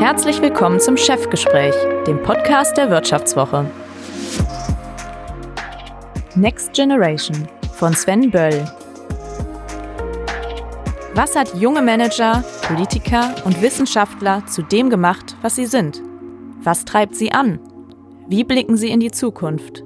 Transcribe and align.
Herzlich 0.00 0.40
willkommen 0.40 0.80
zum 0.80 0.96
Chefgespräch, 0.96 1.74
dem 2.06 2.22
Podcast 2.22 2.74
der 2.78 2.88
Wirtschaftswoche. 2.88 3.70
Next 6.34 6.72
Generation 6.72 7.46
von 7.74 7.92
Sven 7.92 8.30
Böll. 8.30 8.64
Was 11.12 11.36
hat 11.36 11.54
junge 11.54 11.82
Manager, 11.82 12.42
Politiker 12.66 13.34
und 13.44 13.60
Wissenschaftler 13.60 14.46
zu 14.46 14.62
dem 14.62 14.88
gemacht, 14.88 15.36
was 15.42 15.56
sie 15.56 15.66
sind? 15.66 16.00
Was 16.62 16.86
treibt 16.86 17.14
sie 17.14 17.32
an? 17.32 17.58
Wie 18.26 18.42
blicken 18.42 18.78
sie 18.78 18.88
in 18.88 19.00
die 19.00 19.10
Zukunft? 19.10 19.84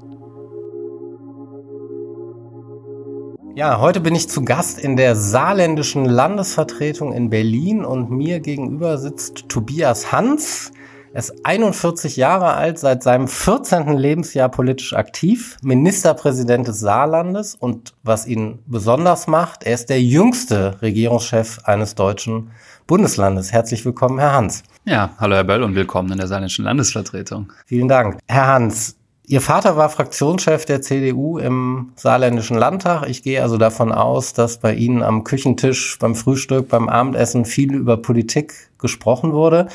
Ja, 3.57 3.79
heute 3.79 4.01
bin 4.01 4.17
ich 4.17 4.29
zu 4.29 4.45
Gast 4.45 4.81
in 4.81 4.97
der 4.97 5.15
saarländischen 5.15 6.07
Landesvertretung 6.07 7.13
in 7.13 7.31
Berlin 7.31 7.85
und 7.85 8.11
mir 8.11 8.41
gegenüber 8.41 8.99
sitzt 8.99 9.49
Tobias 9.49 10.11
Hans. 10.11 10.73
Er 11.13 11.21
ist 11.21 11.47
41 11.47 12.17
Jahre 12.17 12.55
alt, 12.55 12.81
seit 12.81 13.05
seinem 13.05 13.29
14. 13.29 13.97
Lebensjahr 13.97 14.49
politisch 14.49 14.93
aktiv, 14.93 15.57
Ministerpräsident 15.63 16.67
des 16.67 16.81
Saarlandes 16.81 17.55
und 17.55 17.95
was 18.03 18.27
ihn 18.27 18.59
besonders 18.67 19.29
macht, 19.29 19.63
er 19.63 19.75
ist 19.75 19.89
der 19.89 20.03
jüngste 20.03 20.83
Regierungschef 20.83 21.61
eines 21.63 21.95
deutschen 21.95 22.51
Bundeslandes. 22.89 23.53
Herzlich 23.53 23.85
willkommen, 23.85 24.19
Herr 24.19 24.33
Hans. 24.33 24.65
Ja, 24.85 25.11
hallo 25.21 25.37
Herr 25.37 25.45
Böll 25.45 25.63
und 25.63 25.77
willkommen 25.77 26.11
in 26.11 26.19
der 26.19 26.27
saarländischen 26.27 26.65
Landesvertretung. 26.65 27.53
Vielen 27.67 27.87
Dank. 27.87 28.19
Herr 28.27 28.49
Hans, 28.49 28.97
Ihr 29.27 29.41
Vater 29.41 29.77
war 29.79 29.89
Fraktionschef 29.89 30.67
der 30.67 30.83
CDU 30.83 31.39
im 31.39 31.93
saarländischen 31.97 32.59
Landtag. 32.59 33.09
Ich 33.09 33.23
gehe 33.23 33.43
also 33.43 33.57
davon 33.57 33.91
aus, 33.91 34.35
dass 34.35 34.59
bei 34.59 34.75
Ihnen 34.75 35.03
am 35.03 35.25
Küchentisch, 35.25 35.99
beim 35.99 36.15
Frühstück, 36.15 36.69
beim 36.69 36.91
Abendessen 36.91 37.47
viel 37.47 37.75
über 37.75 37.97
Politik 37.97 38.53
gesprochen 38.79 39.33
wurde. 39.33 39.69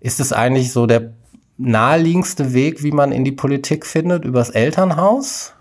Ist 0.00 0.18
es 0.18 0.32
eigentlich 0.32 0.72
so 0.72 0.86
der 0.86 1.12
naheliegendste 1.56 2.52
Weg, 2.52 2.82
wie 2.82 2.90
man 2.90 3.12
in 3.12 3.24
die 3.24 3.32
Politik 3.32 3.86
findet, 3.86 4.24
übers 4.24 4.50
Elternhaus? 4.50 5.52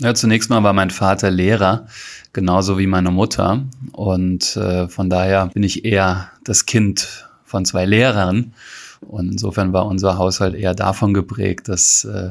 Ja, 0.00 0.14
zunächst 0.14 0.48
mal 0.48 0.62
war 0.62 0.72
mein 0.72 0.90
Vater 0.90 1.30
Lehrer, 1.30 1.86
genauso 2.32 2.78
wie 2.78 2.86
meine 2.86 3.10
Mutter. 3.10 3.64
Und 3.92 4.56
äh, 4.56 4.88
von 4.88 5.10
daher 5.10 5.48
bin 5.48 5.62
ich 5.62 5.84
eher 5.84 6.30
das 6.42 6.64
Kind 6.64 7.28
von 7.44 7.66
zwei 7.66 7.84
Lehrern. 7.84 8.54
Und 9.02 9.30
insofern 9.30 9.74
war 9.74 9.84
unser 9.86 10.16
Haushalt 10.16 10.54
eher 10.54 10.74
davon 10.74 11.12
geprägt, 11.12 11.68
dass 11.68 12.04
äh, 12.04 12.30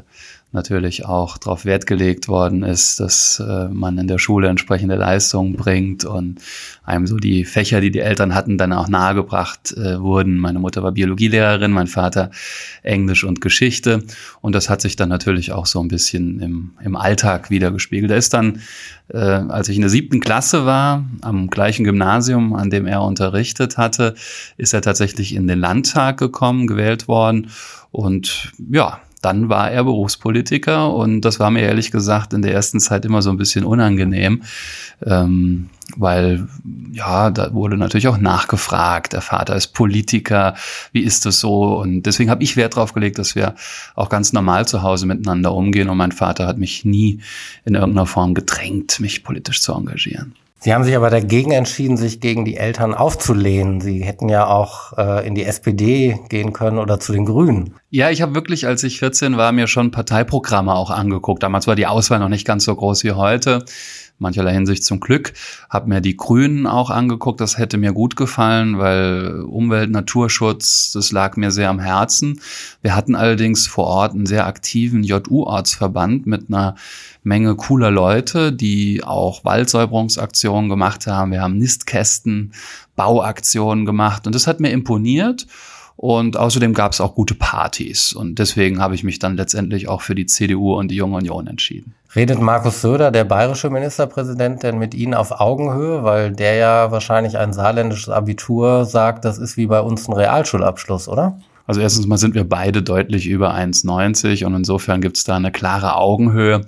natürlich 0.54 1.06
auch 1.06 1.38
darauf 1.38 1.66
Wert 1.66 1.88
gelegt 1.88 2.28
worden 2.28 2.64
ist, 2.64 3.00
dass 3.00 3.44
äh, 3.46 3.68
man 3.70 3.98
in 3.98 4.08
der 4.08 4.20
Schule 4.20 4.48
entsprechende 4.48 4.95
Leistungen 4.95 5.56
bringt 5.56 6.06
und 6.06 6.40
einem 6.84 7.08
so 7.08 7.18
die 7.18 7.44
Fächer, 7.44 7.82
die 7.82 7.92
die 7.92 8.00
Eltern 8.00 8.36
hatten, 8.36 8.58
dann 8.58 8.72
auch 8.72 8.88
nahegebracht 8.88 9.76
äh, 9.76 10.00
wurden. 10.00 10.38
Meine 10.38 10.60
Mutter 10.60 10.84
war 10.84 10.92
Biologielehrerin, 10.92 11.72
mein 11.72 11.88
Vater 11.88 12.30
Englisch 12.84 13.23
und 13.23 13.42
Geschichte 13.42 14.04
und 14.42 14.54
das 14.54 14.70
hat 14.70 14.82
sich 14.82 14.95
dann 14.95 15.10
natürlich 15.10 15.52
auch 15.52 15.66
so 15.66 15.82
ein 15.82 15.88
bisschen 15.88 16.40
im, 16.40 16.72
im 16.84 16.95
Alltag 16.95 17.50
wiedergespiegelt. 17.50 18.12
Er 18.12 18.17
ist 18.17 18.34
dann, 18.34 18.62
äh, 19.08 19.17
als 19.17 19.70
ich 19.70 19.76
in 19.78 19.82
der 19.82 19.90
siebten 19.90 20.20
Klasse 20.20 20.66
war, 20.66 21.04
am 21.22 21.50
gleichen 21.50 21.84
Gymnasium, 21.84 22.54
an 22.54 22.70
dem 22.70 22.86
er 22.86 23.02
unterrichtet 23.02 23.78
hatte, 23.78 24.14
ist 24.58 24.73
er 24.73 24.82
tatsächlich 24.82 25.34
in 25.34 25.48
den 25.48 25.60
Landtag 25.60 26.17
gekommen, 26.17 26.67
gewählt 26.67 27.08
worden 27.08 27.50
und 27.92 28.52
ja, 28.72 29.00
dann 29.24 29.50
war 29.50 29.72
er 29.72 29.84
Berufspolitiker 29.84 30.94
und 30.94 31.22
das 31.22 31.40
war 31.40 31.50
mir 31.50 31.62
ehrlich 31.62 31.92
gesagt 31.92 32.34
in 32.34 32.42
der 32.42 32.54
ersten 32.54 32.80
Zeit 32.80 33.06
immer 33.06 33.22
so 33.22 33.30
ein 33.30 33.38
bisschen 33.38 33.64
unangenehm, 33.64 34.44
ähm, 35.06 35.70
weil 35.96 36.48
ja, 36.92 37.32
da 37.32 37.54
wurde 37.54 37.78
natürlich 37.78 38.08
auch 38.08 38.18
nachgefragt, 38.18 39.14
der 39.14 39.22
Vater 39.22 39.56
ist 39.56 39.68
Politiker, 39.68 40.56
wie 40.92 41.02
ist 41.02 41.26
das 41.26 41.40
so? 41.40 41.78
Und 41.78 42.04
deswegen 42.04 42.30
habe 42.30 42.44
ich 42.44 42.58
Wert 42.58 42.76
darauf 42.76 42.94
gelegt, 42.94 43.18
dass 43.18 43.36
wir 43.36 43.56
auch 43.96 44.10
ganz 44.10 44.34
normal 44.34 44.68
zu 44.68 44.82
Hause 44.82 45.06
miteinander 45.06 45.54
umgehen 45.54 45.90
und 45.90 45.98
mein 45.98 46.12
Vater 46.12 46.46
hat 46.46 46.58
mich 46.58 46.84
nie 46.86 47.22
in 47.66 47.76
irgendeiner 47.76 48.06
Form 48.06 48.34
gedrängt, 48.34 49.00
mich 49.00 49.24
politisch 49.24 49.62
zu 49.62 49.73
engagieren. 49.73 50.36
Sie 50.64 50.74
haben 50.74 50.86
sich 50.86 50.96
aber 50.96 51.10
dagegen 51.10 51.52
entschieden, 51.52 51.98
sich 51.98 52.22
gegen 52.22 52.46
die 52.46 52.56
Eltern 52.56 52.94
aufzulehnen. 52.94 53.82
Sie 53.82 54.02
hätten 54.02 54.30
ja 54.30 54.48
auch 54.48 54.98
äh, 54.98 55.28
in 55.28 55.36
die 55.36 55.44
SPD 55.44 56.18
gehen 56.30 56.54
können 56.54 56.78
oder 56.78 57.02
zu 57.02 57.12
den 57.12 57.26
Grünen. 57.26 57.76
Ja, 57.90 58.10
ich 58.10 58.22
habe 58.22 58.34
wirklich, 58.34 58.66
als 58.66 58.82
ich 58.86 59.00
14 59.00 59.36
war, 59.36 59.52
mir 59.52 59.68
schon 59.68 59.92
Parteiprogramme 59.92 60.74
auch 60.74 60.90
angeguckt. 60.90 61.44
Damals 61.44 61.68
war 61.68 61.76
die 61.76 61.86
Auswahl 61.86 62.20
noch 62.20 62.30
nicht 62.30 62.48
ganz 62.48 62.64
so 62.64 62.74
groß 62.74 63.04
wie 63.04 63.12
heute 63.12 63.66
mancherlei 64.20 64.54
Hinsicht 64.54 64.84
zum 64.84 65.00
Glück. 65.00 65.34
Habe 65.70 65.90
mir 65.90 66.02
die 66.02 66.18
Grünen 66.18 66.66
auch 66.68 66.90
angeguckt, 66.90 67.42
das 67.42 67.58
hätte 67.58 67.78
mir 67.78 67.94
gut 67.94 68.16
gefallen, 68.16 68.78
weil 68.80 69.42
Umwelt, 69.42 69.92
Naturschutz, 69.92 70.92
das 70.94 71.12
lag 71.12 71.38
mir 71.38 71.52
sehr 71.52 71.70
am 71.70 71.80
Herzen. 71.80 72.40
Wir 72.82 72.96
hatten 72.96 73.16
allerdings 73.16 73.68
vor 73.68 73.86
Ort 73.86 74.14
einen 74.14 74.26
sehr 74.26 74.48
aktiven 74.48 75.04
JU-Ortsverband 75.04 76.26
mit 76.26 76.50
einer 76.50 76.76
Menge 77.24 77.56
cooler 77.56 77.92
Leute, 77.92 78.52
die 78.52 79.04
auch 79.04 79.46
Waldsäuberungsaktionen 79.46 80.70
gemacht 80.70 81.08
haben. 81.08 81.32
Wir 81.32 81.42
haben 81.42 81.58
Nistkästen, 81.58 82.54
Bauaktionen 82.95 83.86
gemacht 83.86 84.28
und 84.28 84.36
das 84.36 84.48
hat 84.48 84.60
mir 84.60 84.72
imponiert. 84.72 85.48
Und 85.95 86.38
außerdem 86.38 86.74
gab 86.74 86.92
es 86.92 87.02
auch 87.02 87.16
gute 87.16 87.36
Partys. 87.36 88.14
Und 88.14 88.40
deswegen 88.40 88.82
habe 88.82 88.95
ich 88.95 89.04
mich 89.04 89.20
dann 89.20 89.38
letztendlich 89.38 89.88
auch 89.88 90.02
für 90.02 90.16
die 90.16 90.26
CDU 90.26 90.74
und 90.74 90.90
die 90.90 90.95
Junge 90.95 91.18
Union 91.18 91.48
entschieden. 91.48 91.94
Redet 92.16 92.40
Markus 92.40 92.82
Söder, 92.82 93.10
der 93.10 93.24
bayerische 93.24 93.72
Ministerpräsident, 93.72 94.62
denn 94.62 94.78
mit 94.78 94.94
Ihnen 94.94 95.16
auf 95.16 95.32
Augenhöhe? 95.32 96.04
Weil 96.04 96.32
der 96.32 96.54
ja 96.56 96.92
wahrscheinlich 96.92 97.40
ein 97.40 97.54
saarländisches 97.54 98.10
Abitur 98.10 98.86
sagt, 98.86 99.26
das 99.26 99.40
ist 99.40 99.58
wie 99.58 99.66
bei 99.66 99.80
uns 99.82 100.08
ein 100.08 100.14
Realschulabschluss, 100.14 101.08
oder? 101.08 101.40
Also 101.66 101.80
erstens 101.80 102.08
mal 102.08 102.18
sind 102.18 102.36
wir 102.36 102.48
beide 102.48 102.84
deutlich 102.84 103.28
über 103.28 103.54
1,90 103.54 104.46
und 104.46 104.54
insofern 104.54 105.00
gibt 105.00 105.18
es 105.18 105.24
da 105.24 105.38
eine 105.38 105.52
klare 105.52 105.96
Augenhöhe. 105.96 106.66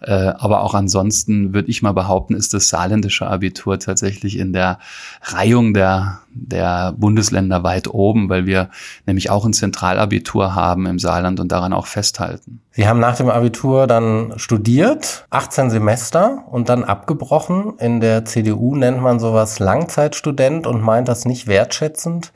Äh, 0.00 0.32
aber 0.36 0.62
auch 0.62 0.74
ansonsten 0.74 1.54
würde 1.54 1.70
ich 1.70 1.80
mal 1.80 1.92
behaupten, 1.92 2.34
ist 2.34 2.52
das 2.52 2.68
saarländische 2.68 3.26
Abitur 3.26 3.78
tatsächlich 3.78 4.36
in 4.36 4.52
der 4.52 4.80
Reihung 5.22 5.74
der, 5.74 6.18
der 6.32 6.92
Bundesländer 6.96 7.62
weit 7.62 7.86
oben, 7.86 8.28
weil 8.28 8.44
wir 8.44 8.70
nämlich 9.06 9.30
auch 9.30 9.44
ein 9.44 9.52
Zentralabitur 9.52 10.56
haben 10.56 10.86
im 10.86 10.98
Saarland 10.98 11.38
und 11.38 11.52
daran 11.52 11.72
auch 11.72 11.86
festhalten. 11.86 12.60
Sie 12.72 12.88
haben 12.88 12.98
nach 12.98 13.16
dem 13.16 13.28
Abitur 13.30 13.86
dann 13.86 14.32
studiert, 14.36 15.26
18 15.30 15.70
Semester 15.70 16.42
und 16.50 16.68
dann 16.68 16.82
abgebrochen. 16.82 17.74
In 17.78 18.00
der 18.00 18.24
CDU 18.24 18.74
nennt 18.74 19.00
man 19.00 19.20
sowas 19.20 19.60
Langzeitstudent 19.60 20.66
und 20.66 20.82
meint 20.82 21.06
das 21.06 21.26
nicht 21.26 21.46
wertschätzend. 21.46 22.32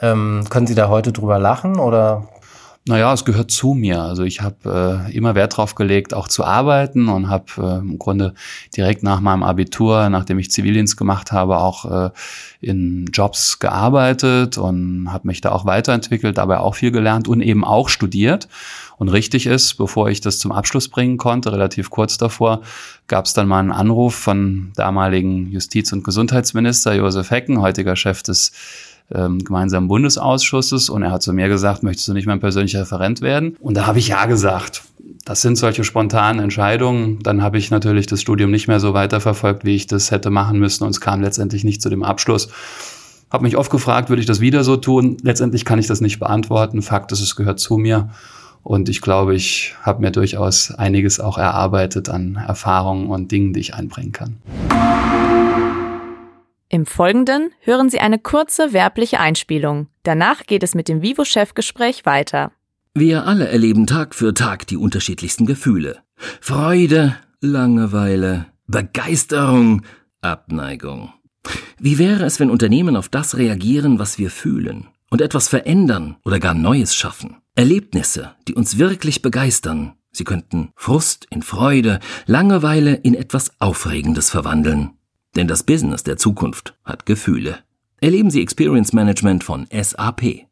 Ähm, 0.00 0.44
können 0.48 0.66
Sie 0.66 0.74
da 0.74 0.88
heute 0.88 1.12
drüber 1.12 1.38
lachen 1.38 1.78
oder? 1.78 2.28
Naja, 2.88 3.12
es 3.12 3.24
gehört 3.24 3.50
zu 3.50 3.74
mir. 3.74 4.00
Also 4.00 4.22
ich 4.22 4.42
habe 4.42 5.08
äh, 5.08 5.12
immer 5.12 5.34
Wert 5.34 5.56
drauf 5.56 5.74
gelegt, 5.74 6.14
auch 6.14 6.28
zu 6.28 6.44
arbeiten 6.44 7.08
und 7.08 7.28
habe 7.28 7.46
äh, 7.58 7.78
im 7.78 7.98
Grunde 7.98 8.34
direkt 8.76 9.02
nach 9.02 9.18
meinem 9.18 9.42
Abitur, 9.42 10.08
nachdem 10.08 10.38
ich 10.38 10.52
Zivildienst 10.52 10.96
gemacht 10.96 11.32
habe, 11.32 11.58
auch 11.58 11.84
äh, 12.06 12.10
in 12.60 13.06
Jobs 13.12 13.58
gearbeitet 13.58 14.56
und 14.56 15.12
habe 15.12 15.26
mich 15.26 15.40
da 15.40 15.50
auch 15.50 15.66
weiterentwickelt, 15.66 16.38
dabei 16.38 16.58
auch 16.58 16.76
viel 16.76 16.92
gelernt 16.92 17.26
und 17.26 17.40
eben 17.40 17.64
auch 17.64 17.88
studiert. 17.88 18.46
Und 18.98 19.08
richtig 19.08 19.46
ist, 19.46 19.74
bevor 19.74 20.08
ich 20.08 20.20
das 20.20 20.38
zum 20.38 20.52
Abschluss 20.52 20.88
bringen 20.88 21.16
konnte, 21.16 21.50
relativ 21.50 21.90
kurz 21.90 22.18
davor, 22.18 22.62
gab 23.08 23.24
es 23.24 23.32
dann 23.32 23.48
mal 23.48 23.58
einen 23.58 23.72
Anruf 23.72 24.14
von 24.14 24.70
damaligen 24.76 25.50
Justiz- 25.50 25.92
und 25.92 26.04
Gesundheitsminister 26.04 26.94
Josef 26.94 27.32
Hecken, 27.32 27.60
heutiger 27.60 27.96
Chef 27.96 28.22
des 28.22 28.52
ähm, 29.12 29.38
gemeinsamen 29.38 29.88
Bundesausschusses 29.88 30.88
und 30.88 31.02
er 31.02 31.12
hat 31.12 31.22
zu 31.22 31.32
mir 31.32 31.48
gesagt, 31.48 31.82
möchtest 31.82 32.08
du 32.08 32.12
nicht 32.12 32.26
mein 32.26 32.40
persönlicher 32.40 32.80
Referent 32.80 33.20
werden? 33.20 33.56
Und 33.60 33.76
da 33.76 33.86
habe 33.86 33.98
ich 33.98 34.08
ja 34.08 34.26
gesagt. 34.26 34.82
Das 35.24 35.42
sind 35.42 35.56
solche 35.56 35.82
spontanen 35.82 36.40
Entscheidungen. 36.42 37.18
Dann 37.22 37.42
habe 37.42 37.58
ich 37.58 37.70
natürlich 37.70 38.06
das 38.06 38.20
Studium 38.20 38.50
nicht 38.50 38.68
mehr 38.68 38.80
so 38.80 38.94
weiterverfolgt, 38.94 39.64
wie 39.64 39.74
ich 39.74 39.86
das 39.86 40.10
hätte 40.10 40.30
machen 40.30 40.58
müssen 40.58 40.84
und 40.84 40.90
es 40.90 41.00
kam 41.00 41.20
letztendlich 41.20 41.64
nicht 41.64 41.82
zu 41.82 41.88
dem 41.88 42.02
Abschluss. 42.02 42.48
Habe 43.30 43.42
mich 43.42 43.56
oft 43.56 43.70
gefragt, 43.70 44.08
würde 44.08 44.20
ich 44.20 44.26
das 44.26 44.40
wieder 44.40 44.62
so 44.62 44.76
tun? 44.76 45.16
Letztendlich 45.22 45.64
kann 45.64 45.80
ich 45.80 45.88
das 45.88 46.00
nicht 46.00 46.20
beantworten. 46.20 46.80
Fakt 46.80 47.10
ist, 47.10 47.20
es 47.20 47.34
gehört 47.34 47.58
zu 47.58 47.76
mir. 47.76 48.10
Und 48.62 48.88
ich 48.88 49.00
glaube, 49.00 49.34
ich 49.34 49.74
habe 49.82 50.00
mir 50.00 50.10
durchaus 50.10 50.72
einiges 50.72 51.20
auch 51.20 51.38
erarbeitet 51.38 52.08
an 52.08 52.36
Erfahrungen 52.36 53.08
und 53.08 53.30
Dingen, 53.30 53.52
die 53.52 53.60
ich 53.60 53.74
einbringen 53.74 54.12
kann. 54.12 54.38
Im 56.68 56.84
Folgenden 56.84 57.50
hören 57.60 57.90
Sie 57.90 58.00
eine 58.00 58.18
kurze 58.18 58.72
werbliche 58.72 59.20
Einspielung. 59.20 59.86
Danach 60.02 60.46
geht 60.46 60.64
es 60.64 60.74
mit 60.74 60.88
dem 60.88 61.00
Vivo-Chefgespräch 61.00 62.04
weiter. 62.06 62.50
Wir 62.92 63.26
alle 63.26 63.46
erleben 63.46 63.86
Tag 63.86 64.14
für 64.16 64.34
Tag 64.34 64.66
die 64.66 64.76
unterschiedlichsten 64.76 65.46
Gefühle. 65.46 65.98
Freude, 66.40 67.14
Langeweile, 67.40 68.46
Begeisterung, 68.66 69.82
Abneigung. 70.22 71.12
Wie 71.78 71.98
wäre 71.98 72.24
es, 72.24 72.40
wenn 72.40 72.50
Unternehmen 72.50 72.96
auf 72.96 73.08
das 73.08 73.36
reagieren, 73.36 74.00
was 74.00 74.18
wir 74.18 74.30
fühlen 74.30 74.88
und 75.10 75.20
etwas 75.20 75.46
verändern 75.46 76.16
oder 76.24 76.40
gar 76.40 76.54
Neues 76.54 76.96
schaffen? 76.96 77.36
Erlebnisse, 77.54 78.34
die 78.48 78.54
uns 78.54 78.76
wirklich 78.76 79.22
begeistern. 79.22 79.94
Sie 80.10 80.24
könnten 80.24 80.70
Frust 80.74 81.26
in 81.30 81.42
Freude, 81.42 82.00
Langeweile 82.26 82.94
in 82.94 83.14
etwas 83.14 83.52
Aufregendes 83.60 84.30
verwandeln. 84.30 84.96
Denn 85.36 85.48
das 85.48 85.62
Business 85.62 86.02
der 86.02 86.16
Zukunft 86.16 86.74
hat 86.82 87.04
Gefühle. 87.04 87.58
Erleben 88.00 88.30
Sie 88.30 88.40
Experience 88.40 88.94
Management 88.94 89.44
von 89.44 89.66
SAP. 89.70 90.46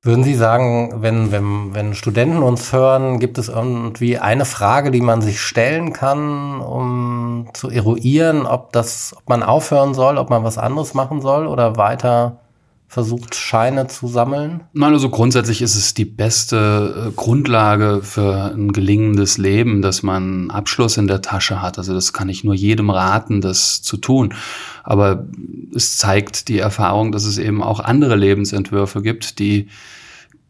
Würden 0.00 0.24
Sie 0.24 0.34
sagen, 0.34 1.02
wenn, 1.02 1.30
wenn, 1.30 1.74
wenn 1.74 1.94
Studenten 1.94 2.42
uns 2.42 2.72
hören, 2.72 3.20
gibt 3.20 3.36
es 3.36 3.48
irgendwie 3.50 4.18
eine 4.18 4.46
Frage, 4.46 4.90
die 4.90 5.02
man 5.02 5.20
sich 5.20 5.40
stellen 5.40 5.92
kann, 5.92 6.60
um 6.60 7.50
zu 7.52 7.68
eruieren, 7.68 8.46
ob 8.46 8.72
das, 8.72 9.14
ob 9.16 9.28
man 9.28 9.42
aufhören 9.42 9.92
soll, 9.92 10.16
ob 10.16 10.30
man 10.30 10.42
was 10.42 10.56
anderes 10.56 10.94
machen 10.94 11.20
soll 11.20 11.46
oder 11.46 11.76
weiter 11.76 12.43
versucht, 12.94 13.34
Scheine 13.34 13.88
zu 13.88 14.06
sammeln? 14.06 14.62
Nein, 14.72 14.92
also 14.92 15.10
grundsätzlich 15.10 15.62
ist 15.62 15.74
es 15.74 15.94
die 15.94 16.04
beste 16.04 17.08
äh, 17.08 17.10
Grundlage 17.10 18.02
für 18.02 18.52
ein 18.54 18.72
gelingendes 18.72 19.36
Leben, 19.36 19.82
dass 19.82 20.04
man 20.04 20.52
Abschluss 20.52 20.96
in 20.96 21.08
der 21.08 21.20
Tasche 21.20 21.60
hat. 21.60 21.76
Also 21.76 21.92
das 21.92 22.12
kann 22.12 22.28
ich 22.28 22.44
nur 22.44 22.54
jedem 22.54 22.90
raten, 22.90 23.40
das 23.40 23.82
zu 23.82 23.96
tun. 23.96 24.34
Aber 24.84 25.26
es 25.74 25.98
zeigt 25.98 26.46
die 26.46 26.60
Erfahrung, 26.60 27.10
dass 27.10 27.24
es 27.24 27.38
eben 27.38 27.64
auch 27.64 27.80
andere 27.80 28.14
Lebensentwürfe 28.14 29.02
gibt, 29.02 29.40
die 29.40 29.66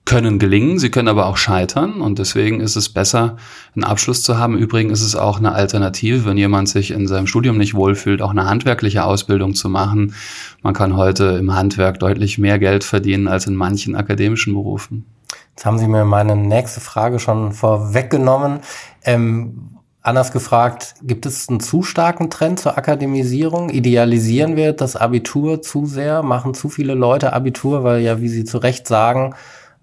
können 0.04 0.38
gelingen, 0.38 0.78
sie 0.78 0.90
können 0.90 1.08
aber 1.08 1.26
auch 1.26 1.38
scheitern 1.38 2.02
und 2.02 2.18
deswegen 2.18 2.60
ist 2.60 2.76
es 2.76 2.90
besser, 2.90 3.36
einen 3.74 3.84
Abschluss 3.84 4.22
zu 4.22 4.38
haben. 4.38 4.58
Übrigens 4.58 5.00
ist 5.00 5.06
es 5.06 5.16
auch 5.16 5.38
eine 5.38 5.52
Alternative, 5.52 6.26
wenn 6.26 6.36
jemand 6.36 6.68
sich 6.68 6.90
in 6.90 7.06
seinem 7.06 7.26
Studium 7.26 7.56
nicht 7.56 7.74
wohlfühlt, 7.74 8.20
auch 8.20 8.30
eine 8.30 8.46
handwerkliche 8.46 9.04
Ausbildung 9.04 9.54
zu 9.54 9.70
machen. 9.70 10.14
Man 10.62 10.74
kann 10.74 10.96
heute 10.96 11.24
im 11.38 11.54
Handwerk 11.54 11.98
deutlich 12.00 12.36
mehr 12.36 12.58
Geld 12.58 12.84
verdienen 12.84 13.28
als 13.28 13.46
in 13.46 13.54
manchen 13.54 13.96
akademischen 13.96 14.52
Berufen. 14.52 15.06
Jetzt 15.56 15.64
haben 15.64 15.78
Sie 15.78 15.88
mir 15.88 16.04
meine 16.04 16.36
nächste 16.36 16.80
Frage 16.80 17.18
schon 17.18 17.52
vorweggenommen. 17.52 18.60
Ähm, 19.04 19.70
anders 20.02 20.32
gefragt, 20.32 20.96
gibt 21.02 21.24
es 21.24 21.48
einen 21.48 21.60
zu 21.60 21.82
starken 21.82 22.28
Trend 22.28 22.60
zur 22.60 22.76
Akademisierung? 22.76 23.70
Idealisieren 23.70 24.56
wir 24.56 24.74
das 24.74 24.96
Abitur 24.96 25.62
zu 25.62 25.86
sehr? 25.86 26.22
Machen 26.22 26.52
zu 26.52 26.68
viele 26.68 26.94
Leute 26.94 27.32
Abitur, 27.32 27.84
weil 27.84 28.02
ja, 28.02 28.20
wie 28.20 28.28
Sie 28.28 28.44
zu 28.44 28.58
Recht 28.58 28.86
sagen, 28.86 29.34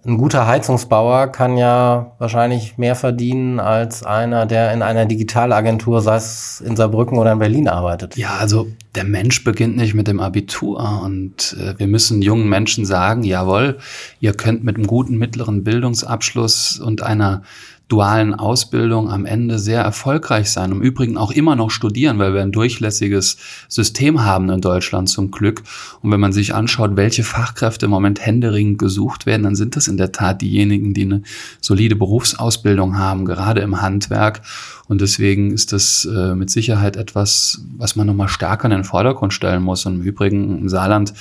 ein 0.04 0.18
guter 0.18 0.48
Heizungsbauer 0.48 1.28
kann 1.28 1.58
ja 1.58 2.14
wahrscheinlich 2.18 2.78
mehr 2.78 2.96
verdienen 2.96 3.60
als 3.60 4.04
einer, 4.04 4.48
der 4.48 4.74
in 4.74 4.82
einer 4.82 5.06
Digitalagentur, 5.06 6.02
sei 6.02 6.16
es 6.16 6.62
in 6.66 6.76
Saarbrücken 6.76 7.20
oder 7.20 7.34
in 7.34 7.40
Berlin 7.40 7.68
arbeitet. 7.68 8.18
Ja, 8.18 8.38
also 8.40 8.68
der 8.96 9.04
Mensch 9.04 9.44
beginnt 9.44 9.78
nicht 9.78 9.94
mit 9.94 10.08
dem 10.08 10.20
Abitur 10.20 11.02
und 11.04 11.56
äh, 11.60 11.78
wir 11.78 11.88
müssen 11.88 12.22
jungen 12.24 12.50
Menschen 12.50 12.86
sagen, 12.86 13.24
jawohl, 13.24 13.78
ihr 14.20 14.34
könnt 14.34 14.64
mit 14.64 14.76
einem 14.76 14.88
guten 14.88 15.18
mittleren 15.18 15.64
Bildungsabschluss 15.64 16.80
und 16.80 17.04
einer 17.04 17.44
dualen 17.92 18.34
Ausbildung 18.34 19.10
am 19.10 19.26
Ende 19.26 19.60
sehr 19.60 19.82
erfolgreich 19.82 20.50
sein. 20.50 20.72
Im 20.72 20.82
Übrigen 20.82 21.18
auch 21.18 21.32
immer 21.32 21.58
noch 21.58 21.70
studieren, 21.70 22.20
weil 22.20 22.34
wir 22.34 22.42
ein 22.42 22.54
durchlässiges 22.54 23.36
System 23.68 24.24
haben 24.24 24.50
in 24.50 24.62
Deutschland 24.62 25.10
zum 25.10 25.30
Glück. 25.30 25.64
Und 26.02 26.12
wenn 26.12 26.20
man 26.22 26.32
sich 26.32 26.56
anschaut, 26.56 26.96
welche 26.96 27.24
Fachkräfte 27.24 27.88
im 27.88 27.92
Moment 27.92 28.26
händeringend 28.26 28.78
gesucht 28.78 29.26
werden, 29.26 29.44
dann 29.44 29.56
sind 29.56 29.76
das 29.76 29.90
in 29.90 29.98
der 29.98 30.14
Tat 30.14 30.42
diejenigen, 30.42 30.94
die 30.94 31.02
eine 31.02 31.24
solide 31.60 31.98
Berufsausbildung 31.98 32.98
haben, 32.98 33.26
gerade 33.26 33.60
im 33.60 33.82
Handwerk. 33.82 34.42
Und 34.88 35.02
deswegen 35.02 35.52
ist 35.52 35.74
das 35.74 36.06
äh, 36.06 36.34
mit 36.34 36.50
Sicherheit 36.50 36.96
etwas, 36.96 37.62
was 37.78 37.98
man 37.98 38.08
nochmal 38.08 38.30
stärker 38.30 38.66
in 38.66 38.72
den 38.72 38.84
Vordergrund 38.86 39.34
stellen 39.34 39.64
muss. 39.64 39.86
Und 39.86 39.96
im 39.96 40.02
Übrigen 40.02 40.60
im 40.60 40.70
Saarland 40.70 41.14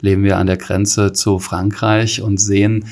leben 0.00 0.22
wir 0.22 0.38
an 0.38 0.46
der 0.46 0.56
Grenze 0.56 1.12
zu 1.12 1.40
Frankreich 1.40 2.22
und 2.22 2.40
sehen, 2.40 2.84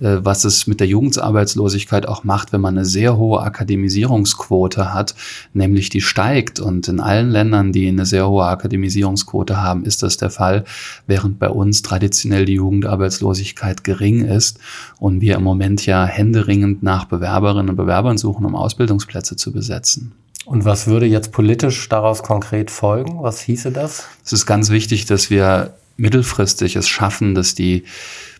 was 0.00 0.44
es 0.44 0.66
mit 0.66 0.80
der 0.80 0.86
Jugendarbeitslosigkeit 0.86 2.06
auch 2.06 2.24
macht, 2.24 2.52
wenn 2.52 2.60
man 2.60 2.76
eine 2.76 2.84
sehr 2.84 3.16
hohe 3.16 3.40
Akademisierungsquote 3.40 4.94
hat, 4.94 5.14
nämlich 5.52 5.88
die 5.88 6.00
steigt. 6.00 6.60
Und 6.60 6.88
in 6.88 7.00
allen 7.00 7.30
Ländern, 7.30 7.72
die 7.72 7.88
eine 7.88 8.06
sehr 8.06 8.28
hohe 8.28 8.44
Akademisierungsquote 8.44 9.60
haben, 9.62 9.84
ist 9.84 10.02
das 10.02 10.16
der 10.16 10.30
Fall, 10.30 10.64
während 11.06 11.38
bei 11.38 11.48
uns 11.48 11.82
traditionell 11.82 12.44
die 12.44 12.54
Jugendarbeitslosigkeit 12.54 13.84
gering 13.84 14.24
ist 14.24 14.58
und 14.98 15.20
wir 15.20 15.36
im 15.36 15.42
Moment 15.42 15.84
ja 15.86 16.04
händeringend 16.04 16.82
nach 16.82 17.06
Bewerberinnen 17.06 17.70
und 17.70 17.76
Bewerbern 17.76 18.18
suchen, 18.18 18.44
um 18.44 18.54
Ausbildungsplätze 18.54 19.36
zu 19.36 19.52
besetzen. 19.52 20.12
Und 20.44 20.64
was 20.64 20.86
würde 20.86 21.04
jetzt 21.04 21.32
politisch 21.32 21.88
daraus 21.88 22.22
konkret 22.22 22.70
folgen? 22.70 23.22
Was 23.22 23.40
hieße 23.40 23.70
das? 23.70 24.06
Es 24.24 24.32
ist 24.32 24.46
ganz 24.46 24.70
wichtig, 24.70 25.04
dass 25.04 25.28
wir 25.28 25.74
mittelfristig 25.98 26.76
es 26.76 26.88
schaffen, 26.88 27.34
dass 27.34 27.54
die 27.54 27.84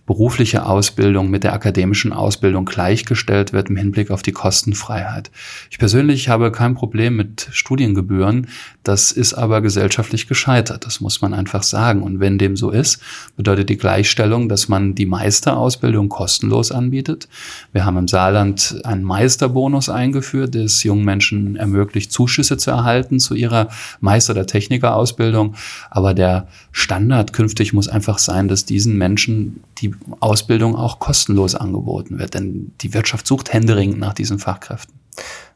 berufliche 0.09 0.65
Ausbildung 0.65 1.29
mit 1.29 1.45
der 1.45 1.53
akademischen 1.53 2.15
Ausbildung 2.15 2.65
gleichgestellt 2.65 3.53
wird 3.53 3.69
im 3.69 3.77
Hinblick 3.77 4.11
auf 4.11 4.23
die 4.23 4.33
Kostenfreiheit. 4.33 5.31
Ich 5.71 5.79
persönlich 5.79 6.31
habe 6.31 6.51
kein 6.51 6.75
Problem 6.75 7.15
mit 7.15 7.47
Studiengebühren. 7.53 8.47
Das 8.89 9.13
ist 9.13 9.35
aber 9.35 9.61
gesellschaftlich 9.61 10.29
gescheitert. 10.29 10.87
Das 10.87 11.03
muss 11.03 11.21
man 11.21 11.35
einfach 11.35 11.63
sagen. 11.63 12.03
Und 12.03 12.21
wenn 12.21 12.39
dem 12.39 12.57
so 12.57 12.71
ist, 12.71 13.03
bedeutet 13.37 13.69
die 13.69 13.77
Gleichstellung, 13.77 14.49
dass 14.49 14.69
man 14.69 14.95
die 14.95 15.05
Meisterausbildung 15.05 16.09
kostenlos 16.09 16.73
anbietet. 16.73 17.29
Wir 17.73 17.85
haben 17.85 17.99
im 17.99 18.09
Saarland 18.09 18.81
einen 18.85 19.03
Meisterbonus 19.05 19.91
eingeführt, 19.91 20.55
der 20.55 20.65
es 20.65 20.83
jungen 20.85 21.05
Menschen 21.05 21.57
ermöglicht, 21.57 22.11
Zuschüsse 22.11 22.57
zu 22.57 22.71
erhalten 22.71 23.21
zu 23.21 23.35
ihrer 23.35 23.69
Meister- 24.01 24.33
oder 24.33 24.47
Technikerausbildung. 24.47 25.55
Aber 25.91 26.15
der 26.15 26.49
Standard 26.73 27.35
künftig 27.35 27.75
muss 27.75 27.89
einfach 27.89 28.17
sein, 28.17 28.49
dass 28.49 28.65
diesen 28.65 28.97
Menschen 28.97 29.63
die 29.83 29.95
Ausbildung 30.21 30.75
auch 30.77 30.99
kostenlos 30.99 31.55
angeboten 31.55 32.19
wird. 32.19 32.33
Denn 32.33 32.73
die 32.81 32.95
Wirtschaft 32.95 33.27
sucht 33.27 33.53
händeringend 33.53 33.99
nach 33.99 34.15
diesen 34.15 34.39
Fachkräften. 34.39 34.98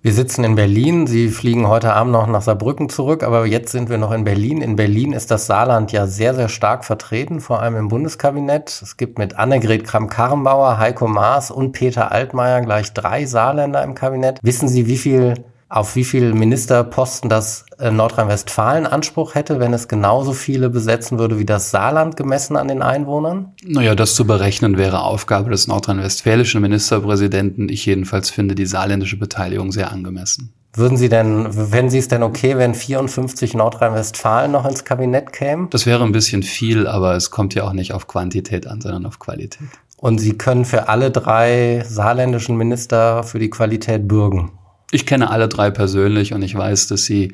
Wir 0.04 0.12
sitzen 0.12 0.42
in 0.42 0.56
Berlin. 0.56 1.06
Sie 1.06 1.28
fliegen 1.28 1.68
heute 1.68 1.92
Abend 1.92 2.12
noch 2.12 2.26
nach 2.26 2.42
Saarbrücken 2.42 2.88
zurück, 2.88 3.22
aber 3.22 3.46
jetzt 3.46 3.70
sind 3.70 3.88
wir 3.88 3.98
noch 3.98 4.10
in 4.10 4.24
Berlin. 4.24 4.60
In 4.60 4.74
Berlin 4.74 5.12
ist 5.12 5.30
das 5.30 5.46
Saarland 5.46 5.92
ja 5.92 6.08
sehr, 6.08 6.34
sehr 6.34 6.48
stark 6.48 6.84
vertreten, 6.84 7.40
vor 7.40 7.62
allem 7.62 7.76
im 7.76 7.86
Bundeskabinett. 7.86 8.80
Es 8.82 8.96
gibt 8.96 9.18
mit 9.18 9.36
Annegret 9.38 9.84
Kramp-Karrenbauer, 9.84 10.78
Heiko 10.78 11.06
Maas 11.06 11.52
und 11.52 11.70
Peter 11.70 12.10
Altmaier 12.10 12.62
gleich 12.62 12.92
drei 12.92 13.26
Saarländer 13.26 13.84
im 13.84 13.94
Kabinett. 13.94 14.40
Wissen 14.42 14.66
Sie, 14.66 14.88
wie 14.88 14.98
viel 14.98 15.34
auf 15.72 15.96
wie 15.96 16.04
viele 16.04 16.34
Ministerposten 16.34 17.30
das 17.30 17.64
äh, 17.78 17.90
Nordrhein-Westfalen 17.90 18.86
Anspruch 18.86 19.34
hätte, 19.34 19.58
wenn 19.58 19.72
es 19.72 19.88
genauso 19.88 20.34
viele 20.34 20.68
besetzen 20.68 21.18
würde 21.18 21.38
wie 21.38 21.46
das 21.46 21.70
Saarland 21.70 22.18
gemessen 22.18 22.56
an 22.56 22.68
den 22.68 22.82
Einwohnern? 22.82 23.52
Naja, 23.64 23.94
das 23.94 24.14
zu 24.14 24.26
berechnen 24.26 24.76
wäre 24.76 25.02
Aufgabe 25.02 25.50
des 25.50 25.68
nordrhein-westfälischen 25.68 26.60
Ministerpräsidenten. 26.60 27.70
Ich 27.70 27.86
jedenfalls 27.86 28.28
finde 28.28 28.54
die 28.54 28.66
saarländische 28.66 29.16
Beteiligung 29.16 29.72
sehr 29.72 29.90
angemessen. 29.90 30.52
Würden 30.74 30.98
Sie 30.98 31.08
denn, 31.08 31.46
wenn 31.50 31.88
Sie 31.88 31.98
es 31.98 32.08
denn 32.08 32.22
okay, 32.22 32.58
wenn 32.58 32.74
54 32.74 33.54
Nordrhein-Westfalen 33.54 34.52
noch 34.52 34.66
ins 34.66 34.84
Kabinett 34.84 35.32
kämen? 35.32 35.70
Das 35.70 35.86
wäre 35.86 36.04
ein 36.04 36.12
bisschen 36.12 36.42
viel, 36.42 36.86
aber 36.86 37.14
es 37.16 37.30
kommt 37.30 37.54
ja 37.54 37.64
auch 37.64 37.72
nicht 37.72 37.94
auf 37.94 38.08
Quantität 38.08 38.66
an, 38.66 38.82
sondern 38.82 39.06
auf 39.06 39.18
Qualität. 39.18 39.68
Und 39.96 40.18
Sie 40.18 40.36
können 40.36 40.66
für 40.66 40.88
alle 40.88 41.10
drei 41.10 41.82
saarländischen 41.88 42.56
Minister 42.56 43.22
für 43.22 43.38
die 43.38 43.50
Qualität 43.50 44.06
bürgen? 44.06 44.52
Ich 44.94 45.06
kenne 45.06 45.30
alle 45.30 45.48
drei 45.48 45.70
persönlich 45.70 46.34
und 46.34 46.42
ich 46.42 46.54
weiß, 46.54 46.86
dass 46.86 47.06
sie 47.06 47.32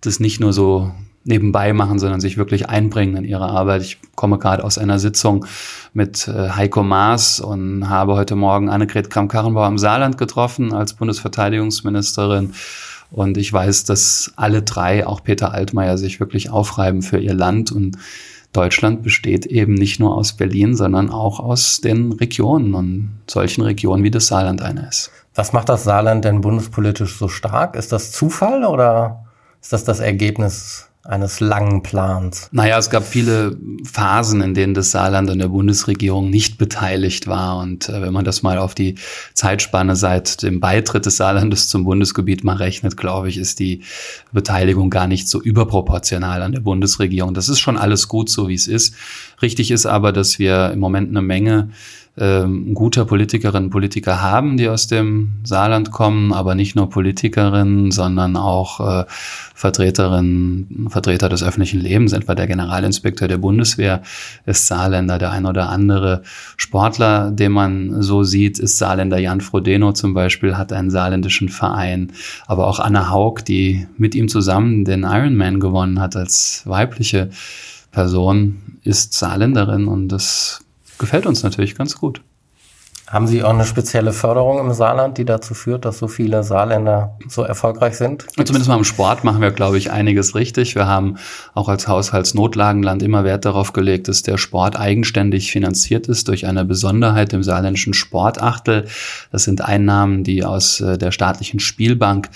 das 0.00 0.18
nicht 0.18 0.40
nur 0.40 0.52
so 0.52 0.90
nebenbei 1.22 1.72
machen, 1.72 2.00
sondern 2.00 2.20
sich 2.20 2.36
wirklich 2.36 2.68
einbringen 2.68 3.16
in 3.16 3.24
ihre 3.24 3.46
Arbeit. 3.46 3.82
Ich 3.82 3.98
komme 4.16 4.38
gerade 4.38 4.64
aus 4.64 4.76
einer 4.76 4.98
Sitzung 4.98 5.46
mit 5.92 6.26
äh, 6.26 6.50
Heiko 6.50 6.82
Maas 6.82 7.38
und 7.38 7.88
habe 7.88 8.14
heute 8.14 8.34
Morgen 8.34 8.68
Annegret 8.70 9.08
Kramp-Karrenbauer 9.08 9.68
im 9.68 9.78
Saarland 9.78 10.18
getroffen 10.18 10.72
als 10.72 10.94
Bundesverteidigungsministerin. 10.94 12.54
Und 13.12 13.38
ich 13.38 13.52
weiß, 13.52 13.84
dass 13.84 14.32
alle 14.34 14.62
drei, 14.62 15.06
auch 15.06 15.22
Peter 15.22 15.52
Altmaier, 15.52 15.98
sich 15.98 16.18
wirklich 16.18 16.50
aufreiben 16.50 17.02
für 17.02 17.18
ihr 17.18 17.34
Land. 17.34 17.70
Und 17.70 17.98
Deutschland 18.52 19.04
besteht 19.04 19.46
eben 19.46 19.74
nicht 19.74 20.00
nur 20.00 20.16
aus 20.16 20.32
Berlin, 20.32 20.74
sondern 20.74 21.10
auch 21.10 21.38
aus 21.38 21.80
den 21.80 22.10
Regionen 22.10 22.74
und 22.74 23.10
solchen 23.28 23.62
Regionen 23.62 24.02
wie 24.02 24.10
das 24.10 24.26
Saarland 24.26 24.60
eine 24.60 24.88
ist. 24.88 25.12
Was 25.36 25.52
macht 25.52 25.68
das 25.68 25.84
Saarland 25.84 26.24
denn 26.24 26.40
bundespolitisch 26.40 27.18
so 27.18 27.28
stark? 27.28 27.76
Ist 27.76 27.92
das 27.92 28.10
Zufall 28.10 28.64
oder 28.64 29.26
ist 29.60 29.70
das 29.70 29.84
das 29.84 30.00
Ergebnis 30.00 30.88
eines 31.04 31.40
langen 31.40 31.82
Plans? 31.82 32.48
Naja, 32.52 32.78
es 32.78 32.88
gab 32.88 33.04
viele 33.04 33.54
Phasen, 33.84 34.40
in 34.40 34.54
denen 34.54 34.72
das 34.72 34.92
Saarland 34.92 35.28
an 35.28 35.38
der 35.38 35.48
Bundesregierung 35.48 36.30
nicht 36.30 36.56
beteiligt 36.56 37.26
war. 37.26 37.58
Und 37.58 37.90
äh, 37.90 38.00
wenn 38.00 38.14
man 38.14 38.24
das 38.24 38.42
mal 38.42 38.56
auf 38.56 38.74
die 38.74 38.94
Zeitspanne 39.34 39.94
seit 39.94 40.42
dem 40.42 40.58
Beitritt 40.58 41.04
des 41.04 41.18
Saarlandes 41.18 41.68
zum 41.68 41.84
Bundesgebiet 41.84 42.42
mal 42.42 42.56
rechnet, 42.56 42.96
glaube 42.96 43.28
ich, 43.28 43.36
ist 43.36 43.58
die 43.58 43.82
Beteiligung 44.32 44.88
gar 44.88 45.06
nicht 45.06 45.28
so 45.28 45.42
überproportional 45.42 46.40
an 46.40 46.52
der 46.52 46.60
Bundesregierung. 46.60 47.34
Das 47.34 47.50
ist 47.50 47.60
schon 47.60 47.76
alles 47.76 48.08
gut, 48.08 48.30
so 48.30 48.48
wie 48.48 48.54
es 48.54 48.68
ist. 48.68 48.94
Richtig 49.42 49.70
ist 49.70 49.84
aber, 49.84 50.12
dass 50.12 50.38
wir 50.38 50.70
im 50.72 50.80
Moment 50.80 51.10
eine 51.10 51.20
Menge 51.20 51.70
ähm, 52.18 52.72
guter 52.74 53.04
Politikerinnen 53.04 53.64
und 53.64 53.70
Politiker 53.70 54.22
haben, 54.22 54.56
die 54.56 54.68
aus 54.68 54.86
dem 54.86 55.32
Saarland 55.44 55.90
kommen, 55.90 56.32
aber 56.32 56.54
nicht 56.54 56.74
nur 56.74 56.88
Politikerinnen, 56.88 57.90
sondern 57.90 58.36
auch 58.36 58.80
äh, 58.80 59.04
Vertreterinnen, 59.54 60.88
Vertreter 60.88 61.28
des 61.28 61.42
öffentlichen 61.42 61.80
Lebens, 61.80 62.12
etwa 62.12 62.34
der 62.34 62.46
Generalinspektor 62.46 63.28
der 63.28 63.38
Bundeswehr 63.38 64.02
ist 64.46 64.66
Saarländer, 64.66 65.18
der 65.18 65.30
ein 65.30 65.46
oder 65.46 65.68
andere 65.68 66.22
Sportler, 66.56 67.30
den 67.30 67.52
man 67.52 68.02
so 68.02 68.22
sieht, 68.22 68.58
ist 68.58 68.78
Saarländer. 68.78 69.18
Jan 69.18 69.40
Frodeno 69.40 69.92
zum 69.92 70.14
Beispiel 70.14 70.56
hat 70.56 70.72
einen 70.72 70.90
saarländischen 70.90 71.48
Verein, 71.48 72.12
aber 72.46 72.66
auch 72.66 72.80
Anna 72.80 73.10
Haug, 73.10 73.42
die 73.46 73.86
mit 73.98 74.14
ihm 74.14 74.28
zusammen 74.28 74.84
den 74.84 75.02
Ironman 75.02 75.60
gewonnen 75.60 76.00
hat 76.00 76.16
als 76.16 76.62
weibliche 76.64 77.30
Person, 77.92 78.78
ist 78.84 79.14
Saarländerin 79.14 79.88
und 79.88 80.08
das 80.08 80.65
gefällt 80.98 81.26
uns 81.26 81.42
natürlich 81.42 81.74
ganz 81.74 81.96
gut. 81.96 82.22
Haben 83.08 83.28
Sie 83.28 83.44
auch 83.44 83.50
eine 83.50 83.64
spezielle 83.64 84.12
Förderung 84.12 84.58
im 84.58 84.72
Saarland, 84.72 85.16
die 85.16 85.24
dazu 85.24 85.54
führt, 85.54 85.84
dass 85.84 85.98
so 85.98 86.08
viele 86.08 86.42
Saarländer 86.42 87.16
so 87.28 87.42
erfolgreich 87.42 87.96
sind? 87.96 88.26
Gibt's? 88.34 88.48
Zumindest 88.48 88.68
mal 88.68 88.76
im 88.76 88.82
Sport 88.82 89.22
machen 89.22 89.40
wir, 89.40 89.52
glaube 89.52 89.78
ich, 89.78 89.92
einiges 89.92 90.34
richtig. 90.34 90.74
Wir 90.74 90.88
haben 90.88 91.16
auch 91.54 91.68
als 91.68 91.86
Haushaltsnotlagenland 91.86 93.04
immer 93.04 93.22
Wert 93.22 93.44
darauf 93.44 93.72
gelegt, 93.72 94.08
dass 94.08 94.24
der 94.24 94.38
Sport 94.38 94.76
eigenständig 94.76 95.52
finanziert 95.52 96.08
ist 96.08 96.26
durch 96.26 96.48
eine 96.48 96.64
Besonderheit 96.64 97.32
im 97.32 97.44
saarländischen 97.44 97.94
Sportachtel. 97.94 98.86
Das 99.30 99.44
sind 99.44 99.60
Einnahmen, 99.60 100.24
die 100.24 100.44
aus 100.44 100.80
äh, 100.80 100.98
der 100.98 101.12
staatlichen 101.12 101.60
Spielbank 101.60 102.28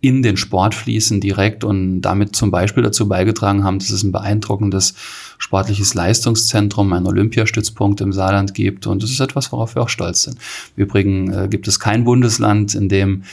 in 0.00 0.22
den 0.22 0.36
Sport 0.36 0.76
fließen 0.76 1.20
direkt 1.20 1.64
und 1.64 2.02
damit 2.02 2.36
zum 2.36 2.52
Beispiel 2.52 2.84
dazu 2.84 3.08
beigetragen 3.08 3.64
haben, 3.64 3.80
dass 3.80 3.90
es 3.90 4.04
ein 4.04 4.12
beeindruckendes 4.12 4.94
sportliches 5.38 5.94
Leistungszentrum, 5.94 6.92
ein 6.92 7.06
Olympiastützpunkt 7.06 8.00
im 8.00 8.12
Saarland 8.12 8.54
gibt. 8.54 8.86
Und 8.86 9.02
das 9.02 9.10
ist 9.10 9.18
etwas, 9.20 9.50
worauf 9.50 9.74
wir 9.74 9.82
auch 9.82 9.88
stolz 9.88 10.22
sind. 10.22 10.38
Im 10.76 10.84
Übrigen 10.84 11.32
äh, 11.32 11.48
gibt 11.48 11.66
es 11.66 11.80
kein 11.80 12.04
Bundesland, 12.04 12.76
in 12.76 12.88
dem 12.88 13.24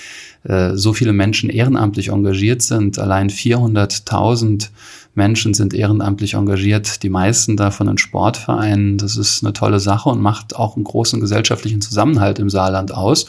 äh, 0.44 0.76
so 0.76 0.94
viele 0.94 1.14
Menschen 1.14 1.52
ehrenamtlich 1.52 2.10
engagiert 2.10 2.64
sind. 2.64 2.98
Allein 2.98 3.30
400.000 3.30 4.70
Menschen 5.14 5.54
sind 5.54 5.76
ehrenamtlich 5.76 6.34
engagiert, 6.34 7.04
die 7.04 7.10
meisten 7.10 7.58
davon 7.58 7.88
in 7.90 8.00
Sportvereinen. 8.00 8.98
Das 8.98 9.18
ist 9.18 9.44
eine 9.44 9.54
tolle 9.54 9.80
Sache 9.80 10.10
und 10.10 10.20
macht 10.20 10.56
auch 10.56 10.76
einen 10.76 10.84
großen 10.84 11.20
gesellschaftlichen 11.20 11.82
Zusammenhalt 11.82 12.40
im 12.40 12.50
Saarland 12.50 12.92
aus. 12.92 13.28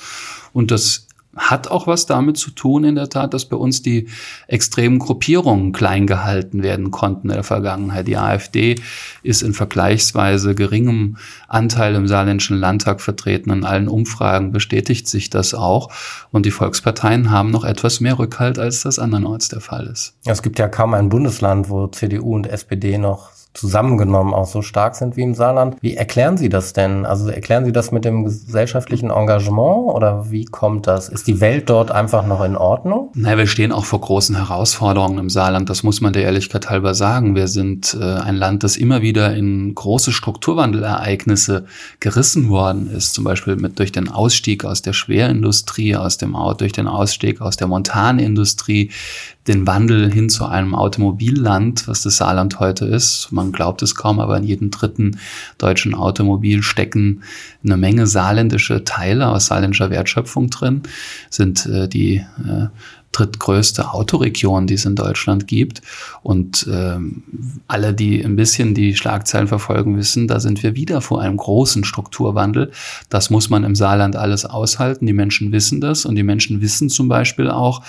Und 0.52 0.71
das 0.71 1.06
hat 1.37 1.69
auch 1.71 1.87
was 1.87 2.07
damit 2.07 2.38
zu 2.38 2.50
tun, 2.50 2.85
in 2.85 2.95
der 2.95 3.09
Tat, 3.09 3.35
dass 3.35 3.45
bei 3.45 3.57
uns 3.57 3.83
die 3.83 4.09
extremen 4.49 4.99
Gruppierungen 4.99 5.73
klein 5.73 6.07
gehalten 6.07 6.62
werden 6.62 6.90
konnten 6.90 7.28
in 7.28 7.35
der 7.35 7.45
Vergangenheit. 7.45 8.09
Die 8.09 8.16
AfD 8.16 8.76
ist 9.23 9.43
in 9.43 9.52
vergleichsweise 9.52 10.55
geringem 10.55 11.19
Anteil 11.47 11.95
im 11.95 12.09
saarländischen 12.09 12.59
Landtag 12.59 13.00
vertreten. 13.00 13.50
In 13.50 13.64
allen 13.64 13.88
Umfragen 13.88 14.50
bestätigt 14.50 15.09
sich 15.09 15.31
das 15.31 15.55
auch. 15.55 15.90
Und 16.31 16.47
die 16.47 16.50
Volksparteien 16.50 17.31
haben 17.31 17.50
noch 17.50 17.64
etwas 17.64 18.00
mehr 18.00 18.19
Rückhalt, 18.19 18.59
als 18.59 18.83
das 18.83 18.99
andernorts 18.99 19.49
der 19.49 19.61
Fall 19.61 19.87
ist. 19.87 20.14
Es 20.25 20.43
gibt 20.43 20.59
ja 20.59 20.69
kaum 20.69 20.95
ein 20.95 21.09
Bundesland, 21.11 21.69
wo 21.69 21.87
CDU 21.88 22.35
und 22.35 22.47
SPD 22.47 22.99
noch 22.99 23.36
zusammengenommen 23.57 24.35
auch 24.35 24.47
so 24.47 24.63
stark 24.63 24.95
sind 24.95 25.17
wie 25.17 25.23
im 25.23 25.35
Saarland. 25.35 25.77
Wie 25.81 25.97
erklären 25.97 26.37
Sie 26.37 26.49
das 26.49 26.73
denn? 26.73 27.07
Also 27.07 27.29
erklären 27.29 27.65
Sie 27.65 27.73
das 27.73 27.91
mit 27.91 28.05
dem 28.05 28.25
gesellschaftlichen 28.25 29.11
Engagement 29.11 29.95
oder 29.95 30.31
wie 30.31 30.45
kommt 30.45 30.87
das? 30.87 31.09
Ist 31.09 31.27
die 31.27 31.41
Welt 31.41 31.71
dort 31.71 31.91
einfach 31.91 32.27
noch 32.27 32.45
in 32.45 32.57
Ordnung? 32.57 33.11
Naja, 33.15 33.39
wir 33.39 33.47
stehen 33.47 33.73
auch 33.73 33.85
vor 33.85 34.01
großen 34.01 34.37
Herausforderungen 34.37 35.19
im 35.19 35.31
Saarland. 35.31 35.71
Das 35.71 35.83
muss 35.83 36.01
man 36.01 36.13
der 36.13 36.25
Ehrlichkeit 36.25 36.71
halber 36.71 36.95
sagen. 36.95 37.35
Wir 37.35 37.49
sind 37.49 37.97
äh, 38.01 38.05
ein 38.05 38.37
Land, 38.37 38.63
das 38.63 38.77
immer 38.77 39.03
wieder 39.03 39.35
in 39.35 39.75
große 39.75 40.13
Strukturwandelereignisse 40.13 41.65
gerissen 42.01 42.49
worden 42.49 42.91
ist. 42.91 43.15
Zum 43.15 43.25
Beispiel 43.25 43.57
mit, 43.57 43.79
durch 43.79 43.93
den 43.93 44.09
Ausstieg 44.09 44.65
aus 44.65 44.83
der 44.83 44.93
Schwerindustrie, 44.93 45.97
aus 45.97 46.19
dem 46.19 46.37
durch 46.59 46.73
den 46.73 46.87
Ausstieg 46.87 47.41
aus 47.41 47.57
der 47.57 47.67
Montanindustrie, 47.67 48.91
den 49.47 49.67
Wandel 49.67 50.13
hin 50.13 50.29
zu 50.29 50.45
einem 50.45 50.75
Automobilland, 50.75 51.87
was 51.87 52.03
das 52.03 52.17
Saarland 52.17 52.59
heute 52.61 52.85
ist. 52.85 53.29
Man 53.31 53.46
glaubt 53.53 53.83
es 53.83 53.95
kaum, 53.95 54.21
aber 54.21 54.37
in 54.37 54.45
jedem 54.45 54.71
dritten 54.71 55.19
deutschen 55.59 55.95
Automobil 55.95 56.62
stecken 56.62 57.23
eine 57.65 57.76
Menge 57.76 58.07
saarländische 58.07 58.85
Teile 58.85 59.29
aus 59.29 59.47
saarländischer 59.47 59.91
Wertschöpfung 59.91 60.50
drin, 60.50 60.83
sind 61.31 61.67
äh, 61.67 61.88
die 61.88 62.17
äh, 62.17 62.69
drittgrößte 63.16 63.92
Autoregion, 63.92 64.66
die 64.66 64.75
es 64.75 64.85
in 64.85 64.94
Deutschland 64.94 65.46
gibt. 65.46 65.82
Und 66.23 66.66
ähm, 66.70 67.23
alle, 67.66 67.94
die 67.94 68.23
ein 68.23 68.37
bisschen 68.37 68.75
die 68.75 68.94
Schlagzeilen 68.94 69.49
verfolgen, 69.49 69.96
wissen, 69.96 70.28
da 70.28 70.40
sind 70.40 70.62
wir 70.62 70.75
wieder 70.75 71.00
vor 71.00 71.20
einem 71.23 71.37
großen 71.37 71.85
Strukturwandel. 71.85 72.70
Das 73.08 73.30
muss 73.30 73.49
man 73.49 73.64
im 73.64 73.75
Saarland 73.75 74.16
alles 74.16 74.44
aushalten. 74.44 75.06
Die 75.06 75.12
Menschen 75.12 75.52
wissen 75.52 75.80
das 75.80 76.04
und 76.04 76.16
die 76.16 76.23
Menschen 76.23 76.61
wissen 76.61 76.88
zum 76.88 77.08
Beispiel 77.08 77.50
auch, 77.50 77.82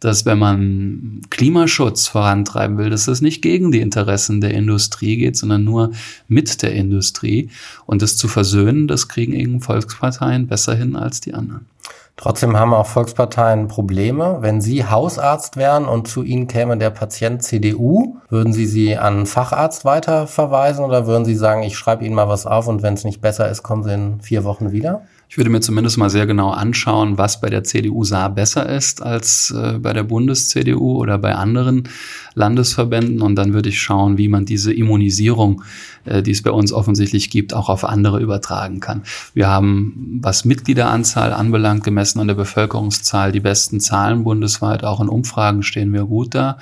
dass 0.00 0.26
wenn 0.26 0.38
man 0.38 1.20
Klimaschutz 1.30 2.08
vorantreiben 2.08 2.76
will, 2.78 2.90
dass 2.90 3.04
das 3.04 3.20
nicht 3.20 3.42
gegen 3.42 3.70
die 3.70 3.80
Interessen 3.80 4.40
der 4.40 4.54
Industrie 4.54 5.16
geht, 5.16 5.36
sondern 5.36 5.64
nur 5.64 5.92
mit 6.28 6.62
der 6.62 6.74
Industrie. 6.74 7.50
Und 7.86 8.02
das 8.02 8.16
zu 8.16 8.26
versöhnen, 8.26 8.88
das 8.88 9.08
kriegen 9.08 9.32
eben 9.32 9.60
Volksparteien 9.60 10.46
besser 10.46 10.74
hin 10.74 10.96
als 10.96 11.20
die 11.20 11.34
anderen. 11.34 11.71
Trotzdem 12.16 12.58
haben 12.58 12.74
auch 12.74 12.86
Volksparteien 12.86 13.68
Probleme. 13.68 14.38
Wenn 14.40 14.60
Sie 14.60 14.84
Hausarzt 14.84 15.56
wären 15.56 15.86
und 15.86 16.06
zu 16.08 16.22
Ihnen 16.22 16.46
käme 16.46 16.76
der 16.76 16.90
Patient 16.90 17.42
CDU, 17.42 18.16
würden 18.28 18.52
Sie 18.52 18.66
sie 18.66 18.96
an 18.96 19.14
einen 19.14 19.26
Facharzt 19.26 19.84
weiterverweisen 19.84 20.84
oder 20.84 21.06
würden 21.06 21.24
Sie 21.24 21.34
sagen, 21.34 21.62
ich 21.62 21.76
schreibe 21.76 22.04
Ihnen 22.04 22.14
mal 22.14 22.28
was 22.28 22.46
auf 22.46 22.68
und 22.68 22.82
wenn 22.82 22.94
es 22.94 23.04
nicht 23.04 23.20
besser 23.20 23.48
ist, 23.50 23.62
kommen 23.62 23.82
Sie 23.82 23.94
in 23.94 24.20
vier 24.20 24.44
Wochen 24.44 24.72
wieder? 24.72 25.02
Ich 25.32 25.38
würde 25.38 25.48
mir 25.48 25.62
zumindest 25.62 25.96
mal 25.96 26.10
sehr 26.10 26.26
genau 26.26 26.50
anschauen, 26.50 27.16
was 27.16 27.40
bei 27.40 27.48
der 27.48 27.64
CDU 27.64 28.04
Saar 28.04 28.28
besser 28.28 28.68
ist 28.68 29.00
als 29.00 29.50
äh, 29.50 29.78
bei 29.78 29.94
der 29.94 30.02
Bundes-CDU 30.02 30.98
oder 30.98 31.16
bei 31.16 31.34
anderen 31.34 31.88
Landesverbänden. 32.34 33.22
Und 33.22 33.36
dann 33.36 33.54
würde 33.54 33.70
ich 33.70 33.80
schauen, 33.80 34.18
wie 34.18 34.28
man 34.28 34.44
diese 34.44 34.74
Immunisierung, 34.74 35.62
äh, 36.04 36.22
die 36.22 36.32
es 36.32 36.42
bei 36.42 36.50
uns 36.50 36.70
offensichtlich 36.70 37.30
gibt, 37.30 37.54
auch 37.54 37.70
auf 37.70 37.84
andere 37.84 38.20
übertragen 38.20 38.80
kann. 38.80 39.04
Wir 39.32 39.48
haben, 39.48 40.18
was 40.22 40.44
Mitgliederanzahl 40.44 41.32
anbelangt, 41.32 41.82
gemessen 41.82 42.20
an 42.20 42.26
der 42.26 42.34
Bevölkerungszahl, 42.34 43.32
die 43.32 43.40
besten 43.40 43.80
Zahlen 43.80 44.24
bundesweit. 44.24 44.84
Auch 44.84 45.00
in 45.00 45.08
Umfragen 45.08 45.62
stehen 45.62 45.94
wir 45.94 46.04
gut 46.04 46.34
da. 46.34 46.58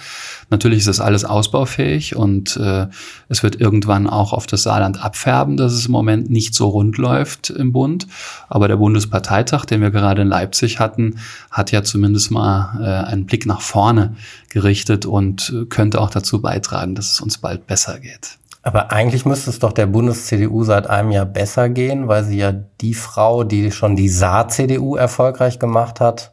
Natürlich 0.48 0.78
ist 0.78 0.88
das 0.88 1.00
alles 1.00 1.24
ausbaufähig 1.24 2.14
und 2.14 2.56
äh, 2.56 2.86
es 3.28 3.42
wird 3.42 3.60
irgendwann 3.60 4.06
auch 4.06 4.32
auf 4.32 4.46
das 4.46 4.62
Saarland 4.62 5.02
abfärben, 5.02 5.56
dass 5.56 5.72
es 5.72 5.86
im 5.86 5.92
Moment 5.92 6.30
nicht 6.30 6.54
so 6.54 6.68
rund 6.68 6.98
läuft 6.98 7.50
im 7.50 7.72
Bund. 7.72 8.06
Aber 8.48 8.59
aber 8.60 8.68
der 8.68 8.76
Bundesparteitag, 8.76 9.64
den 9.64 9.80
wir 9.80 9.90
gerade 9.90 10.20
in 10.20 10.28
Leipzig 10.28 10.80
hatten, 10.80 11.18
hat 11.50 11.72
ja 11.72 11.82
zumindest 11.82 12.30
mal 12.30 12.78
äh, 12.78 13.10
einen 13.10 13.24
Blick 13.24 13.46
nach 13.46 13.62
vorne 13.62 14.16
gerichtet 14.50 15.06
und 15.06 15.50
äh, 15.56 15.64
könnte 15.64 15.98
auch 15.98 16.10
dazu 16.10 16.42
beitragen, 16.42 16.94
dass 16.94 17.10
es 17.10 17.22
uns 17.22 17.38
bald 17.38 17.66
besser 17.66 17.98
geht. 17.98 18.36
Aber 18.62 18.92
eigentlich 18.92 19.24
müsste 19.24 19.48
es 19.48 19.60
doch 19.60 19.72
der 19.72 19.86
Bundes-CDU 19.86 20.62
seit 20.64 20.90
einem 20.90 21.10
Jahr 21.10 21.24
besser 21.24 21.70
gehen, 21.70 22.06
weil 22.06 22.22
sie 22.24 22.36
ja 22.36 22.52
die 22.52 22.92
Frau, 22.92 23.44
die 23.44 23.72
schon 23.72 23.96
die 23.96 24.10
Saar-CDU 24.10 24.94
erfolgreich 24.96 25.58
gemacht 25.58 26.00
hat, 26.00 26.32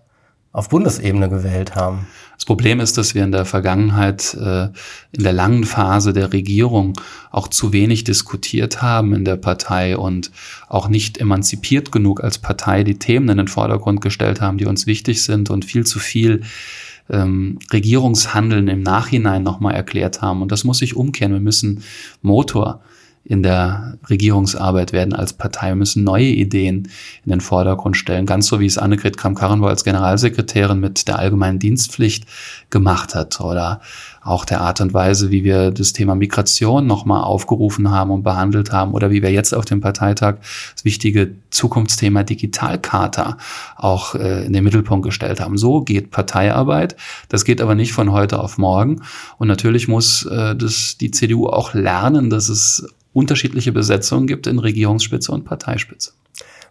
auf 0.58 0.70
Bundesebene 0.70 1.30
gewählt 1.30 1.76
haben. 1.76 2.08
Das 2.36 2.46
Problem 2.46 2.80
ist, 2.80 2.98
dass 2.98 3.14
wir 3.14 3.24
in 3.24 3.32
der 3.32 3.46
Vergangenheit 3.46 4.34
äh, 4.34 4.70
in 5.12 5.24
der 5.24 5.32
langen 5.32 5.66
Phase 5.66 6.14
der 6.14 6.34
Regierung 6.34 7.00
auch 7.30 7.48
zu 7.48 7.74
wenig 7.74 8.06
diskutiert 8.06 8.82
haben 8.82 9.14
in 9.14 9.24
der 9.24 9.36
Partei 9.36 9.96
und 9.96 10.32
auch 10.68 10.88
nicht 10.88 11.20
emanzipiert 11.20 11.92
genug 11.92 12.24
als 12.24 12.40
Partei 12.40 12.84
die 12.84 12.98
Themen 12.98 13.30
in 13.30 13.38
den 13.38 13.48
Vordergrund 13.48 14.02
gestellt 14.02 14.42
haben, 14.42 14.58
die 14.58 14.66
uns 14.66 14.88
wichtig 14.88 15.24
sind 15.24 15.52
und 15.52 15.64
viel 15.64 15.86
zu 15.86 16.00
viel 16.00 16.42
ähm, 17.08 17.60
Regierungshandeln 17.72 18.68
im 18.68 18.82
Nachhinein 18.82 19.44
nochmal 19.44 19.76
erklärt 19.76 20.24
haben. 20.24 20.42
Und 20.42 20.52
das 20.52 20.64
muss 20.64 20.80
sich 20.80 20.96
umkehren. 20.96 21.34
Wir 21.34 21.40
müssen 21.40 21.84
Motor 22.24 22.82
in 23.28 23.44
der 23.44 23.98
Regierungsarbeit 24.10 24.94
werden 24.94 25.14
als 25.14 25.34
Partei. 25.34 25.68
Wir 25.68 25.76
müssen 25.76 26.06
neue 26.06 26.28
Ideen 26.28 26.88
in 27.26 27.30
den 27.30 27.42
Vordergrund 27.42 27.98
stellen. 27.98 28.26
Ganz 28.26 28.48
so 28.48 28.62
wie 28.62 28.66
es 28.66 28.78
Annegret 28.78 29.18
Kramp-Karrenbauer 29.18 29.70
als 29.70 29.84
Generalsekretärin 29.84 30.80
mit 30.80 31.10
der 31.10 31.20
allgemeinen 31.20 31.60
Dienstpflicht 31.60 32.26
gemacht 32.70 33.16
hat 33.16 33.42
oder 33.42 33.82
auch 34.24 34.46
der 34.46 34.62
Art 34.62 34.80
und 34.80 34.94
Weise, 34.94 35.30
wie 35.30 35.44
wir 35.44 35.72
das 35.72 35.92
Thema 35.92 36.16
Migration 36.16 36.88
nochmal 36.88 37.24
aufgerufen 37.24 37.92
haben 37.92 38.12
und 38.12 38.24
behandelt 38.24 38.72
haben 38.72 38.94
oder 38.94 39.10
wie 39.10 39.22
wir 39.22 39.32
jetzt 39.32 39.54
auf 39.54 39.66
dem 39.66 39.82
Parteitag 39.82 40.36
das 40.74 40.86
wichtige 40.86 41.32
Zukunftsthema 41.50 42.24
Digitalkarte 42.24 43.36
auch 43.76 44.16
äh, 44.16 44.46
in 44.46 44.54
den 44.54 44.64
Mittelpunkt 44.64 45.06
gestellt 45.06 45.42
haben. 45.42 45.58
So 45.58 45.82
geht 45.82 46.12
Parteiarbeit. 46.12 46.96
Das 47.28 47.44
geht 47.44 47.60
aber 47.60 47.76
nicht 47.76 47.92
von 47.92 48.14
heute 48.14 48.40
auf 48.40 48.58
morgen. 48.58 49.02
Und 49.38 49.50
natürlich 49.50 49.90
muss 49.90 50.26
äh, 50.26 50.56
das, 50.56 50.98
die 50.98 51.12
CDU 51.12 51.48
auch 51.48 51.74
lernen, 51.74 52.30
dass 52.30 52.48
es 52.48 52.86
unterschiedliche 53.14 53.72
Besetzungen 53.72 54.28
gibt 54.28 54.48
in 54.48 54.60
Regierungsspitze 54.60 55.32
und 55.32 55.46
Parteispitze. 55.46 56.12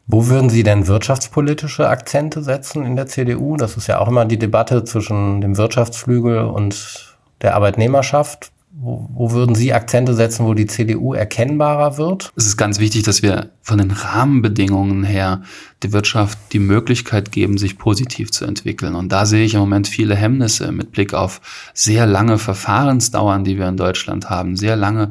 Wo 0.07 0.29
würden 0.29 0.51
Sie 0.51 0.63
denn 0.63 0.87
wirtschaftspolitische 0.87 1.89
Akzente 1.89 2.43
setzen 2.43 2.87
in 2.87 2.95
der 2.95 3.07
CDU? 3.07 3.57
Das 3.57 3.77
ist 3.77 3.89
ja 3.89 3.99
auch 3.99 4.07
immer 4.07 4.25
die 4.25 4.39
Debatte 4.39 4.85
zwischen 4.85 5.41
dem 5.41 5.57
Wirtschaftsflügel 5.57 6.45
und 6.45 7.17
der 7.43 7.57
Arbeitnehmerschaft. 7.57 8.53
Wo, 8.79 9.09
wo, 9.15 9.31
würden 9.31 9.55
Sie 9.55 9.73
Akzente 9.73 10.13
setzen, 10.13 10.45
wo 10.45 10.53
die 10.53 10.67
CDU 10.67 11.15
erkennbarer 11.15 11.97
wird? 11.97 12.31
Es 12.37 12.47
ist 12.47 12.59
ganz 12.59 12.79
wichtig, 12.79 13.05
dass 13.05 13.23
wir 13.23 13.49
von 13.63 13.79
den 13.79 13.91
Rahmenbedingungen 13.91 15.03
her 15.03 15.43
der 15.83 15.93
Wirtschaft 15.93 16.39
die 16.53 16.59
Möglichkeit 16.59 17.33
geben, 17.33 17.57
sich 17.57 17.79
positiv 17.79 18.31
zu 18.31 18.45
entwickeln. 18.45 18.95
Und 18.95 19.11
da 19.11 19.25
sehe 19.25 19.47
ich 19.47 19.55
im 19.55 19.61
Moment 19.61 19.89
viele 19.89 20.15
Hemmnisse 20.15 20.73
mit 20.73 20.93
Blick 20.93 21.15
auf 21.15 21.41
sehr 21.73 22.05
lange 22.05 22.37
Verfahrensdauern, 22.37 23.45
die 23.45 23.57
wir 23.57 23.67
in 23.67 23.79
Deutschland 23.79 24.29
haben, 24.29 24.57
sehr 24.57 24.77
lange 24.77 25.11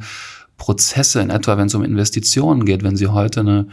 Prozesse, 0.57 1.21
in 1.21 1.29
etwa 1.29 1.57
wenn 1.57 1.67
es 1.67 1.75
um 1.75 1.83
Investitionen 1.83 2.65
geht. 2.65 2.83
Wenn 2.83 2.95
Sie 2.95 3.07
heute 3.07 3.41
eine 3.41 3.67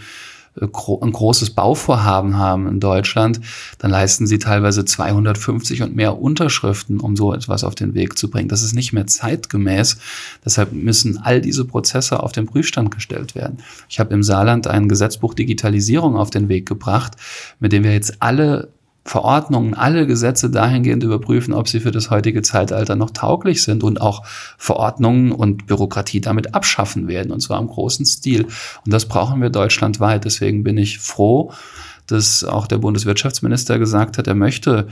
äh, 0.60 0.66
ein 0.66 1.12
großes 1.12 1.50
Bauvorhaben 1.50 2.36
haben 2.36 2.66
in 2.66 2.80
Deutschland, 2.80 3.40
dann 3.78 3.90
leisten 3.90 4.26
sie 4.26 4.38
teilweise 4.38 4.84
250 4.84 5.82
und 5.82 5.96
mehr 5.96 6.20
Unterschriften, 6.20 7.00
um 7.00 7.16
so 7.16 7.32
etwas 7.32 7.64
auf 7.64 7.74
den 7.74 7.94
Weg 7.94 8.18
zu 8.18 8.28
bringen. 8.28 8.48
Das 8.48 8.62
ist 8.62 8.74
nicht 8.74 8.92
mehr 8.92 9.06
zeitgemäß. 9.06 9.98
Deshalb 10.44 10.72
müssen 10.72 11.18
all 11.18 11.40
diese 11.40 11.64
Prozesse 11.64 12.22
auf 12.22 12.32
den 12.32 12.46
Prüfstand 12.46 12.90
gestellt 12.90 13.34
werden. 13.34 13.58
Ich 13.88 13.98
habe 13.98 14.12
im 14.12 14.22
Saarland 14.22 14.66
ein 14.66 14.88
Gesetzbuch 14.88 15.34
Digitalisierung 15.34 16.16
auf 16.16 16.30
den 16.30 16.48
Weg 16.48 16.66
gebracht, 16.66 17.16
mit 17.58 17.72
dem 17.72 17.84
wir 17.84 17.92
jetzt 17.92 18.20
alle 18.20 18.68
Verordnungen, 19.04 19.74
alle 19.74 20.06
Gesetze 20.06 20.48
dahingehend 20.48 21.02
überprüfen, 21.02 21.54
ob 21.54 21.68
sie 21.68 21.80
für 21.80 21.90
das 21.90 22.10
heutige 22.10 22.42
Zeitalter 22.42 22.94
noch 22.94 23.10
tauglich 23.10 23.62
sind 23.62 23.82
und 23.82 24.00
auch 24.00 24.24
Verordnungen 24.58 25.32
und 25.32 25.66
Bürokratie 25.66 26.20
damit 26.20 26.54
abschaffen 26.54 27.08
werden, 27.08 27.32
und 27.32 27.40
zwar 27.40 27.60
im 27.60 27.66
großen 27.66 28.06
Stil. 28.06 28.44
Und 28.84 28.92
das 28.92 29.06
brauchen 29.06 29.42
wir 29.42 29.50
deutschlandweit. 29.50 30.24
Deswegen 30.24 30.62
bin 30.62 30.78
ich 30.78 31.00
froh, 31.00 31.52
dass 32.06 32.44
auch 32.44 32.66
der 32.66 32.78
Bundeswirtschaftsminister 32.78 33.78
gesagt 33.78 34.18
hat, 34.18 34.26
er 34.28 34.34
möchte 34.34 34.88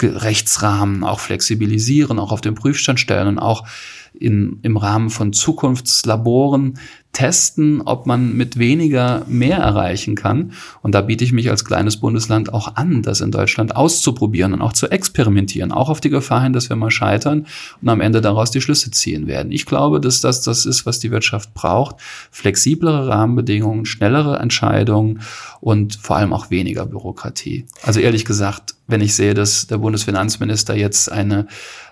Rechtsrahmen 0.00 1.02
auch 1.02 1.18
flexibilisieren, 1.18 2.18
auch 2.18 2.30
auf 2.30 2.42
den 2.42 2.54
Prüfstand 2.54 3.00
stellen 3.00 3.26
und 3.26 3.38
auch 3.38 3.66
in, 4.12 4.58
im 4.62 4.76
Rahmen 4.76 5.10
von 5.10 5.32
Zukunftslaboren 5.32 6.78
testen, 7.12 7.82
ob 7.82 8.06
man 8.06 8.36
mit 8.36 8.58
weniger 8.58 9.24
mehr 9.28 9.58
erreichen 9.58 10.14
kann. 10.14 10.52
Und 10.80 10.94
da 10.94 11.02
biete 11.02 11.24
ich 11.24 11.32
mich 11.32 11.50
als 11.50 11.64
kleines 11.64 11.98
Bundesland 11.98 12.52
auch 12.52 12.76
an, 12.76 13.02
das 13.02 13.20
in 13.20 13.30
Deutschland 13.30 13.76
auszuprobieren 13.76 14.54
und 14.54 14.62
auch 14.62 14.72
zu 14.72 14.90
experimentieren, 14.90 15.72
auch 15.72 15.90
auf 15.90 16.00
die 16.00 16.08
Gefahr 16.08 16.42
hin, 16.42 16.54
dass 16.54 16.70
wir 16.70 16.76
mal 16.76 16.90
scheitern 16.90 17.46
und 17.82 17.88
am 17.90 18.00
Ende 18.00 18.22
daraus 18.22 18.50
die 18.50 18.62
Schlüsse 18.62 18.90
ziehen 18.90 19.26
werden. 19.26 19.52
Ich 19.52 19.66
glaube, 19.66 20.00
dass 20.00 20.22
das 20.22 20.42
das 20.42 20.64
ist, 20.64 20.86
was 20.86 21.00
die 21.00 21.10
Wirtschaft 21.10 21.52
braucht. 21.52 21.96
Flexiblere 22.30 23.08
Rahmenbedingungen, 23.08 23.84
schnellere 23.84 24.38
Entscheidungen 24.38 25.20
und 25.60 25.96
vor 25.96 26.16
allem 26.16 26.32
auch 26.32 26.50
weniger 26.50 26.86
Bürokratie. 26.86 27.66
Also 27.82 28.00
ehrlich 28.00 28.24
gesagt, 28.24 28.74
wenn 28.86 29.02
ich 29.02 29.14
sehe, 29.14 29.34
dass 29.34 29.66
der 29.66 29.78
Bundesfinanzminister 29.78 30.74
jetzt 30.74 31.12
eine 31.12 31.46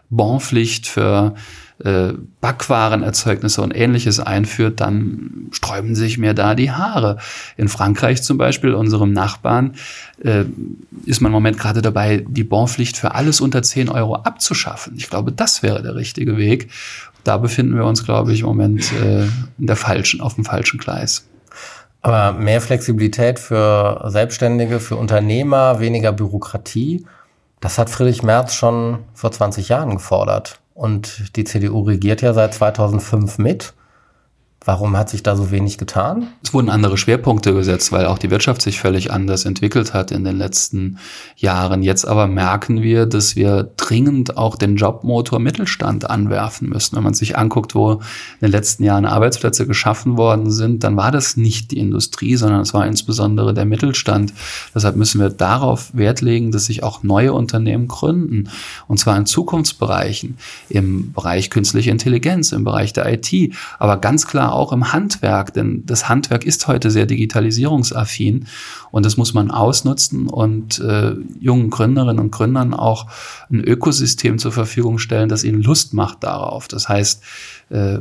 Bonpflicht 0.08 0.86
für 0.86 1.34
äh, 1.84 2.12
Backwarenerzeugnisse 2.40 3.62
und 3.62 3.74
ähnliches 3.74 4.20
einführt, 4.20 4.80
dann 4.80 5.48
sträuben 5.52 5.94
sich 5.94 6.18
mir 6.18 6.34
da 6.34 6.54
die 6.54 6.70
Haare. 6.70 7.18
In 7.56 7.68
Frankreich 7.68 8.22
zum 8.22 8.38
Beispiel, 8.38 8.74
unserem 8.74 9.12
Nachbarn, 9.12 9.74
äh, 10.22 10.44
ist 11.06 11.20
man 11.20 11.30
im 11.30 11.34
Moment 11.34 11.58
gerade 11.58 11.82
dabei, 11.82 12.24
die 12.28 12.44
Bonpflicht 12.44 12.96
für 12.96 13.14
alles 13.14 13.40
unter 13.40 13.62
10 13.62 13.88
Euro 13.88 14.16
abzuschaffen. 14.16 14.94
Ich 14.96 15.08
glaube, 15.08 15.32
das 15.32 15.62
wäre 15.62 15.82
der 15.82 15.94
richtige 15.94 16.36
Weg. 16.36 16.70
Da 17.24 17.36
befinden 17.36 17.76
wir 17.76 17.84
uns, 17.84 18.04
glaube 18.04 18.32
ich, 18.32 18.40
im 18.40 18.46
Moment 18.46 18.92
äh, 19.02 19.24
in 19.24 19.66
der 19.66 19.76
falschen, 19.76 20.20
auf 20.20 20.34
dem 20.34 20.44
falschen 20.44 20.78
Gleis. 20.78 21.26
Aber 22.02 22.32
mehr 22.32 22.60
Flexibilität 22.60 23.38
für 23.38 24.04
Selbstständige, 24.06 24.80
für 24.80 24.96
Unternehmer, 24.96 25.80
weniger 25.80 26.12
Bürokratie, 26.12 27.04
das 27.60 27.76
hat 27.78 27.90
Friedrich 27.90 28.22
Merz 28.22 28.54
schon 28.54 29.00
vor 29.12 29.32
20 29.32 29.68
Jahren 29.68 29.90
gefordert. 29.90 30.59
Und 30.80 31.36
die 31.36 31.44
CDU 31.44 31.82
regiert 31.82 32.22
ja 32.22 32.32
seit 32.32 32.54
2005 32.54 33.36
mit. 33.36 33.74
Warum 34.66 34.94
hat 34.94 35.08
sich 35.08 35.22
da 35.22 35.36
so 35.36 35.50
wenig 35.50 35.78
getan? 35.78 36.26
Es 36.42 36.52
wurden 36.52 36.68
andere 36.68 36.98
Schwerpunkte 36.98 37.54
gesetzt, 37.54 37.92
weil 37.92 38.04
auch 38.04 38.18
die 38.18 38.30
Wirtschaft 38.30 38.60
sich 38.60 38.78
völlig 38.78 39.10
anders 39.10 39.46
entwickelt 39.46 39.94
hat 39.94 40.10
in 40.10 40.22
den 40.22 40.36
letzten 40.36 40.98
Jahren. 41.34 41.82
Jetzt 41.82 42.06
aber 42.06 42.26
merken 42.26 42.82
wir, 42.82 43.06
dass 43.06 43.36
wir 43.36 43.70
dringend 43.78 44.36
auch 44.36 44.56
den 44.56 44.76
Jobmotor 44.76 45.38
Mittelstand 45.38 46.10
anwerfen 46.10 46.68
müssen. 46.68 46.94
Wenn 46.94 47.02
man 47.02 47.14
sich 47.14 47.38
anguckt, 47.38 47.74
wo 47.74 47.92
in 47.92 48.00
den 48.42 48.50
letzten 48.50 48.84
Jahren 48.84 49.06
Arbeitsplätze 49.06 49.66
geschaffen 49.66 50.18
worden 50.18 50.50
sind, 50.50 50.84
dann 50.84 50.94
war 50.94 51.10
das 51.10 51.38
nicht 51.38 51.70
die 51.70 51.78
Industrie, 51.78 52.36
sondern 52.36 52.60
es 52.60 52.74
war 52.74 52.86
insbesondere 52.86 53.54
der 53.54 53.64
Mittelstand. 53.64 54.34
Deshalb 54.74 54.94
müssen 54.94 55.22
wir 55.22 55.30
darauf 55.30 55.88
Wert 55.94 56.20
legen, 56.20 56.52
dass 56.52 56.66
sich 56.66 56.82
auch 56.82 57.02
neue 57.02 57.32
Unternehmen 57.32 57.88
gründen. 57.88 58.50
Und 58.88 58.98
zwar 58.98 59.16
in 59.16 59.24
Zukunftsbereichen, 59.24 60.36
im 60.68 61.14
Bereich 61.14 61.48
künstliche 61.48 61.90
Intelligenz, 61.90 62.52
im 62.52 62.64
Bereich 62.64 62.92
der 62.92 63.10
IT, 63.10 63.54
aber 63.78 63.96
ganz 63.96 64.26
klar 64.26 64.49
auch 64.52 64.72
im 64.72 64.92
Handwerk, 64.92 65.54
denn 65.54 65.84
das 65.86 66.08
Handwerk 66.08 66.44
ist 66.44 66.66
heute 66.66 66.90
sehr 66.90 67.06
digitalisierungsaffin 67.06 68.46
und 68.90 69.06
das 69.06 69.16
muss 69.16 69.34
man 69.34 69.50
ausnutzen 69.50 70.28
und 70.28 70.78
äh, 70.80 71.14
jungen 71.40 71.70
Gründerinnen 71.70 72.18
und 72.18 72.30
Gründern 72.30 72.74
auch 72.74 73.06
ein 73.50 73.60
Ökosystem 73.60 74.38
zur 74.38 74.52
Verfügung 74.52 74.98
stellen, 74.98 75.28
das 75.28 75.44
ihnen 75.44 75.62
Lust 75.62 75.94
macht 75.94 76.24
darauf. 76.24 76.68
Das 76.68 76.88
heißt, 76.88 77.22
äh, 77.70 77.98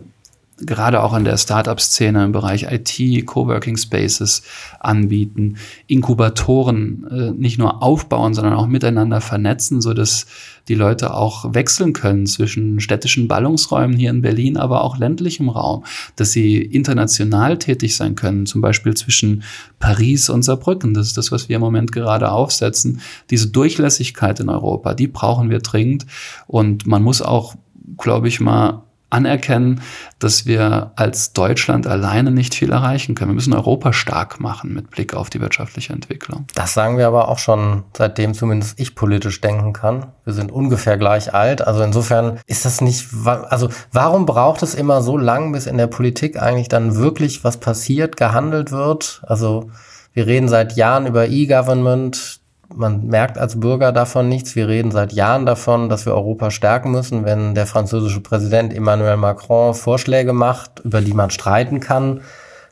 gerade 0.61 1.03
auch 1.03 1.15
in 1.15 1.23
der 1.23 1.37
Startup-Szene 1.37 2.25
im 2.25 2.31
Bereich 2.31 2.67
IT, 2.69 3.25
Coworking 3.25 3.77
Spaces 3.77 4.43
anbieten, 4.79 5.57
Inkubatoren 5.87 7.07
äh, 7.09 7.31
nicht 7.31 7.57
nur 7.57 7.81
aufbauen, 7.81 8.33
sondern 8.33 8.53
auch 8.53 8.67
miteinander 8.67 9.21
vernetzen, 9.21 9.81
so 9.81 9.93
dass 9.93 10.25
die 10.67 10.75
Leute 10.75 11.13
auch 11.13 11.53
wechseln 11.53 11.93
können 11.93 12.27
zwischen 12.27 12.79
städtischen 12.79 13.27
Ballungsräumen 13.27 13.97
hier 13.97 14.11
in 14.11 14.21
Berlin, 14.21 14.57
aber 14.57 14.83
auch 14.83 14.97
ländlichem 14.97 15.49
Raum, 15.49 15.83
dass 16.15 16.31
sie 16.31 16.57
international 16.57 17.57
tätig 17.57 17.95
sein 17.95 18.15
können, 18.15 18.45
zum 18.45 18.61
Beispiel 18.61 18.93
zwischen 18.93 19.43
Paris 19.79 20.29
und 20.29 20.43
Saarbrücken. 20.43 20.93
Das 20.93 21.07
ist 21.07 21.17
das, 21.17 21.31
was 21.31 21.49
wir 21.49 21.55
im 21.55 21.61
Moment 21.61 21.91
gerade 21.91 22.31
aufsetzen. 22.31 23.01
Diese 23.29 23.47
Durchlässigkeit 23.47 24.39
in 24.39 24.49
Europa, 24.49 24.93
die 24.93 25.07
brauchen 25.07 25.49
wir 25.49 25.59
dringend 25.59 26.05
und 26.47 26.85
man 26.85 27.01
muss 27.01 27.21
auch 27.21 27.55
glaube 27.97 28.27
ich 28.27 28.39
mal, 28.39 28.83
anerkennen, 29.09 29.81
dass 30.19 30.45
wir 30.45 30.91
als 30.95 31.33
Deutschland 31.33 31.87
alleine 31.87 32.31
nicht 32.31 32.53
viel 32.53 32.71
erreichen 32.71 33.15
können. 33.15 33.31
Wir 33.31 33.35
müssen 33.35 33.53
Europa 33.53 33.93
stark 33.93 34.39
machen 34.39 34.73
mit 34.73 34.91
Blick 34.91 35.13
auf 35.13 35.29
die 35.29 35.41
wirtschaftliche 35.41 35.93
Entwicklung. 35.93 36.45
Das 36.55 36.73
sagen 36.73 36.97
wir 36.97 37.07
aber 37.07 37.27
auch 37.27 37.39
schon, 37.39 37.83
seitdem 37.97 38.33
zumindest 38.33 38.79
ich 38.79 38.95
politisch 38.95 39.41
denken 39.41 39.73
kann. 39.73 40.07
Wir 40.25 40.33
sind 40.33 40.51
ungefähr 40.51 40.97
gleich 40.97 41.33
alt. 41.33 41.65
Also 41.65 41.81
insofern 41.81 42.39
ist 42.45 42.65
das 42.65 42.81
nicht, 42.81 43.07
also 43.25 43.69
warum 43.91 44.25
braucht 44.25 44.63
es 44.63 44.75
immer 44.75 45.01
so 45.01 45.17
lang, 45.17 45.51
bis 45.51 45.65
in 45.65 45.77
der 45.77 45.87
Politik 45.87 46.41
eigentlich 46.41 46.69
dann 46.69 46.95
wirklich 46.95 47.43
was 47.43 47.57
passiert, 47.57 48.17
gehandelt 48.17 48.71
wird? 48.71 49.21
Also 49.25 49.71
wir 50.13 50.27
reden 50.27 50.47
seit 50.49 50.75
Jahren 50.75 51.07
über 51.07 51.27
E-Government, 51.27 52.38
man 52.75 53.07
merkt 53.07 53.37
als 53.37 53.59
Bürger 53.59 53.91
davon 53.91 54.29
nichts. 54.29 54.55
Wir 54.55 54.67
reden 54.67 54.91
seit 54.91 55.13
Jahren 55.13 55.45
davon, 55.45 55.89
dass 55.89 56.05
wir 56.05 56.13
Europa 56.13 56.51
stärken 56.51 56.91
müssen. 56.91 57.25
Wenn 57.25 57.55
der 57.55 57.65
französische 57.65 58.21
Präsident 58.21 58.73
Emmanuel 58.73 59.17
Macron 59.17 59.73
Vorschläge 59.73 60.33
macht, 60.33 60.79
über 60.83 61.01
die 61.01 61.13
man 61.13 61.29
streiten 61.29 61.79
kann, 61.79 62.21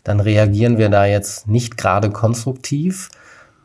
dann 0.04 0.20
reagieren 0.20 0.78
wir 0.78 0.90
da 0.90 1.06
jetzt 1.06 1.48
nicht 1.48 1.78
gerade 1.78 2.10
konstruktiv. 2.10 3.10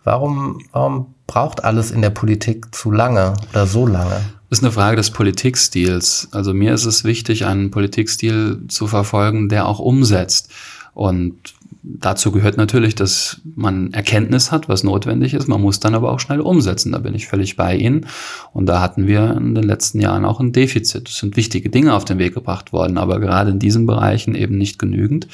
Warum, 0.05 0.61
warum 0.73 1.15
braucht 1.27 1.63
alles 1.63 1.91
in 1.91 2.03
der 2.03 2.11
Politik 2.11 2.75
zu 2.75 2.91
lange 2.91 3.35
oder 3.51 3.67
so 3.67 3.87
lange? 3.87 4.21
Ist 4.51 4.63
eine 4.63 4.73
Frage 4.73 4.97
des 4.97 5.11
Politikstils. 5.11 6.29
Also 6.33 6.53
mir 6.53 6.75
ist 6.75 6.85
es 6.85 7.05
wichtig, 7.05 7.47
einen 7.47 7.71
Politikstil 7.71 8.65
zu 8.69 8.87
verfolgen, 8.87 9.49
der 9.49 9.67
auch 9.67 9.79
umsetzt. 9.79 10.51
Und 10.95 11.55
dazu 11.83 12.31
gehört 12.31 12.57
natürlich, 12.57 12.95
dass 12.95 13.41
man 13.57 13.93
Erkenntnis 13.93 14.53
hat, 14.53 14.69
was 14.69 14.85
notwendig 14.85 15.35
ist. 15.35 15.49
Man 15.49 15.61
muss 15.61 15.81
dann 15.81 15.95
aber 15.95 16.13
auch 16.13 16.21
schnell 16.21 16.41
umsetzen. 16.41 16.93
Da 16.93 16.99
bin 16.99 17.15
ich 17.15 17.27
völlig 17.27 17.57
bei 17.57 17.77
Ihnen. 17.77 18.07
Und 18.53 18.67
da 18.67 18.81
hatten 18.81 19.07
wir 19.07 19.37
in 19.37 19.55
den 19.55 19.65
letzten 19.65 20.01
Jahren 20.01 20.25
auch 20.25 20.39
ein 20.39 20.53
Defizit. 20.53 21.09
Es 21.09 21.17
sind 21.17 21.37
wichtige 21.37 21.71
Dinge 21.71 21.95
auf 21.95 22.05
den 22.05 22.19
Weg 22.19 22.35
gebracht 22.35 22.73
worden, 22.73 22.99
aber 22.99 23.19
gerade 23.19 23.51
in 23.51 23.59
diesen 23.59 23.87
Bereichen 23.87 24.35
eben 24.35 24.59
nicht 24.59 24.79
genügend. 24.79 25.27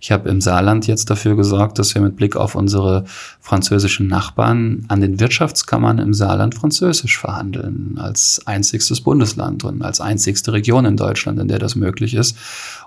Ich 0.00 0.10
habe 0.10 0.28
im 0.30 0.40
Saarland 0.40 0.86
jetzt 0.86 1.10
dafür 1.10 1.36
gesorgt, 1.36 1.78
dass 1.78 1.94
wir 1.94 2.00
mit 2.00 2.16
Blick 2.16 2.34
auf 2.34 2.54
unsere 2.54 3.04
französischen 3.40 4.06
Nachbarn 4.06 4.84
an 4.88 5.00
den 5.00 5.20
Wirtschaftskammern 5.20 5.98
im 5.98 6.14
Saarland 6.14 6.54
Französisch 6.54 7.18
verhandeln, 7.18 7.98
als 7.98 8.40
einzigstes 8.46 9.00
Bundesland 9.00 9.64
und 9.64 9.82
als 9.82 10.00
einzigste 10.00 10.52
Region 10.52 10.84
in 10.84 10.96
Deutschland, 10.96 11.38
in 11.38 11.48
der 11.48 11.58
das 11.58 11.74
möglich 11.74 12.14
ist. 12.14 12.36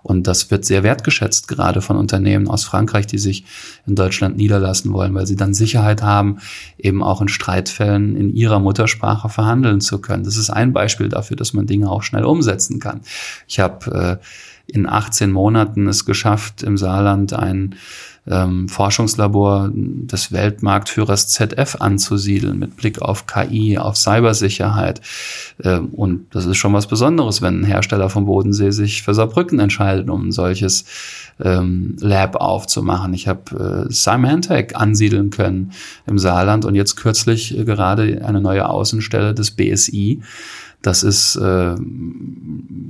Und 0.04 0.28
das 0.28 0.52
wird 0.52 0.66
sehr 0.66 0.84
wertgeschätzt, 0.84 1.48
gerade 1.48 1.82
von 1.82 1.98
Unternehmen 1.98 2.48
aus 2.48 2.64
Frankreich, 2.64 3.03
die 3.06 3.18
sich 3.18 3.46
in 3.86 3.96
Deutschland 3.96 4.38
niederlassen 4.38 4.94
wollen, 4.94 5.14
weil 5.14 5.28
sie 5.28 5.36
dann 5.36 5.54
Sicherheit 5.54 6.02
haben, 6.02 6.38
eben 6.78 7.04
auch 7.04 7.22
in 7.22 7.28
Streitfällen 7.28 8.16
in 8.16 8.34
ihrer 8.34 8.60
Muttersprache 8.60 9.30
verhandeln 9.30 9.82
zu 9.82 10.00
können. 10.00 10.24
Das 10.24 10.38
ist 10.38 10.50
ein 10.50 10.74
Beispiel 10.74 11.10
dafür, 11.10 11.38
dass 11.38 11.54
man 11.54 11.66
Dinge 11.66 11.90
auch 11.90 12.04
schnell 12.04 12.26
umsetzen 12.26 12.80
kann. 12.80 13.02
Ich 13.48 13.60
habe 13.60 14.20
äh, 14.22 14.26
in 14.68 14.88
18 14.88 15.32
Monaten 15.32 15.88
es 15.88 16.06
geschafft, 16.06 16.64
im 16.64 16.78
Saarland 16.78 17.34
ein 17.34 17.76
ähm, 18.26 18.70
Forschungslabor 18.70 19.70
des 19.74 20.32
Weltmarktführers 20.32 21.28
ZF 21.28 21.78
anzusiedeln 21.80 22.58
mit 22.58 22.78
Blick 22.78 23.02
auf 23.02 23.26
KI, 23.28 23.78
auf 23.78 23.98
Cybersicherheit. 23.98 25.02
Ähm, 25.64 25.88
und 25.90 26.34
das 26.34 26.46
ist 26.46 26.58
schon 26.58 26.74
was 26.74 26.88
Besonderes, 26.88 27.42
wenn 27.42 27.62
ein 27.62 27.66
Hersteller 27.66 28.10
vom 28.10 28.26
Bodensee 28.26 28.72
sich 28.72 29.04
für 29.04 29.14
Saarbrücken 29.14 29.60
entscheidet, 29.60 30.10
um 30.10 30.28
ein 30.28 30.32
solches 30.32 30.86
ähm, 31.44 31.98
Lab 32.00 32.38
aufzumachen. 32.38 33.14
Ich 33.14 33.28
habe 33.28 33.88
äh, 33.90 33.94
Symantec 33.94 34.80
ansiedeln 34.80 35.30
können 35.30 35.74
im 36.06 36.18
Saarland 36.18 36.64
und 36.64 36.76
jetzt 36.76 36.96
kürzlich 36.96 37.58
äh, 37.58 37.66
gerade 37.66 38.22
eine 38.24 38.40
neue 38.40 38.70
Außenstelle 38.70 39.34
des 39.34 39.52
BSI. 39.52 40.22
Das 40.84 41.02
ist, 41.02 41.36
äh, 41.38 41.76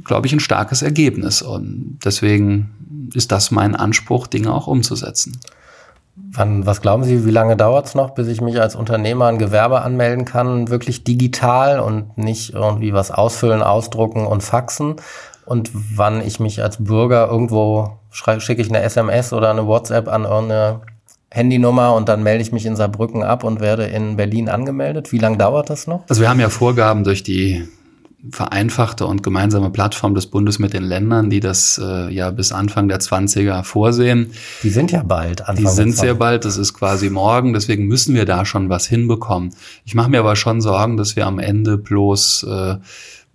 glaube 0.03 0.27
ich, 0.27 0.33
ein 0.33 0.41
starkes 0.41 0.81
Ergebnis. 0.81 1.41
Und 1.41 1.99
deswegen 2.03 3.09
ist 3.13 3.31
das 3.31 3.51
mein 3.51 3.75
Anspruch, 3.75 4.27
Dinge 4.27 4.53
auch 4.53 4.67
umzusetzen. 4.67 5.39
Wann, 6.15 6.65
was 6.65 6.81
glauben 6.81 7.03
Sie, 7.03 7.25
wie 7.25 7.31
lange 7.31 7.55
dauert 7.55 7.85
es 7.85 7.95
noch, 7.95 8.11
bis 8.11 8.27
ich 8.27 8.41
mich 8.41 8.59
als 8.59 8.75
Unternehmer 8.75 9.27
ein 9.27 9.37
Gewerbe 9.37 9.81
anmelden 9.81 10.25
kann, 10.25 10.69
wirklich 10.69 11.03
digital 11.03 11.79
und 11.79 12.17
nicht 12.17 12.53
irgendwie 12.53 12.93
was 12.93 13.11
ausfüllen, 13.11 13.61
ausdrucken 13.61 14.25
und 14.25 14.41
faxen? 14.41 14.95
Und 15.45 15.71
wann 15.73 16.25
ich 16.25 16.39
mich 16.39 16.61
als 16.61 16.83
Bürger 16.83 17.29
irgendwo 17.29 17.99
schicke 18.11 18.61
ich 18.61 18.69
eine 18.69 18.81
SMS 18.81 19.33
oder 19.33 19.49
eine 19.49 19.65
WhatsApp 19.67 20.07
an 20.07 20.23
irgendeine 20.23 20.81
Handynummer 21.31 21.95
und 21.95 22.09
dann 22.09 22.21
melde 22.21 22.43
ich 22.43 22.51
mich 22.51 22.65
in 22.65 22.75
Saarbrücken 22.75 23.23
ab 23.23 23.43
und 23.43 23.59
werde 23.59 23.85
in 23.85 24.17
Berlin 24.17 24.49
angemeldet. 24.49 25.11
Wie 25.11 25.17
lange 25.17 25.37
dauert 25.37 25.69
das 25.69 25.87
noch? 25.87 26.03
Also 26.07 26.21
wir 26.21 26.29
haben 26.29 26.39
ja 26.39 26.49
Vorgaben 26.49 27.03
durch 27.03 27.23
die 27.23 27.67
vereinfachte 28.31 29.05
und 29.05 29.21
gemeinsame 29.21 29.69
Plattform 29.69 30.15
des 30.15 30.27
Bundes 30.27 30.57
mit 30.57 30.73
den 30.73 30.83
Ländern, 30.83 31.29
die 31.29 31.39
das 31.39 31.79
äh, 31.83 32.09
ja 32.13 32.31
bis 32.31 32.51
Anfang 32.51 32.87
der 32.87 32.99
20er 32.99 33.63
vorsehen. 33.63 34.31
Die 34.63 34.69
sind 34.69 34.91
ja 34.91 35.03
bald. 35.03 35.41
Anfang 35.41 35.57
die 35.57 35.69
sind 35.69 35.95
sehr 35.95 36.15
bald, 36.15 36.45
das 36.45 36.57
ist 36.57 36.73
quasi 36.73 37.09
morgen, 37.09 37.53
deswegen 37.53 37.85
müssen 37.85 38.15
wir 38.15 38.25
da 38.25 38.45
schon 38.45 38.69
was 38.69 38.87
hinbekommen. 38.87 39.53
Ich 39.83 39.93
mache 39.93 40.09
mir 40.09 40.19
aber 40.19 40.35
schon 40.35 40.61
Sorgen, 40.61 40.95
dass 40.95 41.15
wir 41.15 41.27
am 41.27 41.39
Ende 41.39 41.77
bloß 41.77 42.43
äh, 42.43 42.75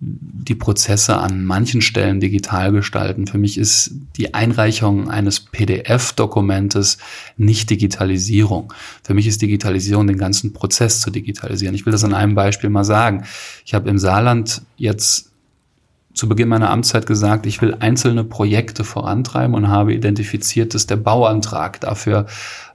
die 0.01 0.55
Prozesse 0.55 1.17
an 1.17 1.43
manchen 1.43 1.81
Stellen 1.81 2.21
digital 2.21 2.71
gestalten. 2.71 3.27
Für 3.27 3.37
mich 3.37 3.57
ist 3.57 3.91
die 4.15 4.33
Einreichung 4.33 5.09
eines 5.09 5.41
PDF-Dokumentes 5.41 6.99
nicht 7.35 7.69
Digitalisierung. 7.69 8.71
Für 9.03 9.13
mich 9.13 9.27
ist 9.27 9.41
Digitalisierung 9.41 10.07
den 10.07 10.17
ganzen 10.17 10.53
Prozess 10.53 11.01
zu 11.01 11.11
digitalisieren. 11.11 11.75
Ich 11.75 11.85
will 11.85 11.91
das 11.91 12.05
an 12.05 12.13
einem 12.13 12.33
Beispiel 12.33 12.69
mal 12.69 12.85
sagen. 12.85 13.25
Ich 13.65 13.73
habe 13.73 13.89
im 13.89 13.97
Saarland 13.97 14.61
jetzt 14.77 15.29
zu 16.13 16.27
Beginn 16.29 16.47
meiner 16.47 16.69
Amtszeit 16.69 17.05
gesagt, 17.05 17.45
ich 17.45 17.61
will 17.61 17.75
einzelne 17.79 18.23
Projekte 18.23 18.83
vorantreiben 18.83 19.53
und 19.53 19.67
habe 19.67 19.93
identifiziert, 19.93 20.73
dass 20.73 20.87
der 20.87 20.97
Bauantrag 20.97 21.79
dafür 21.81 22.25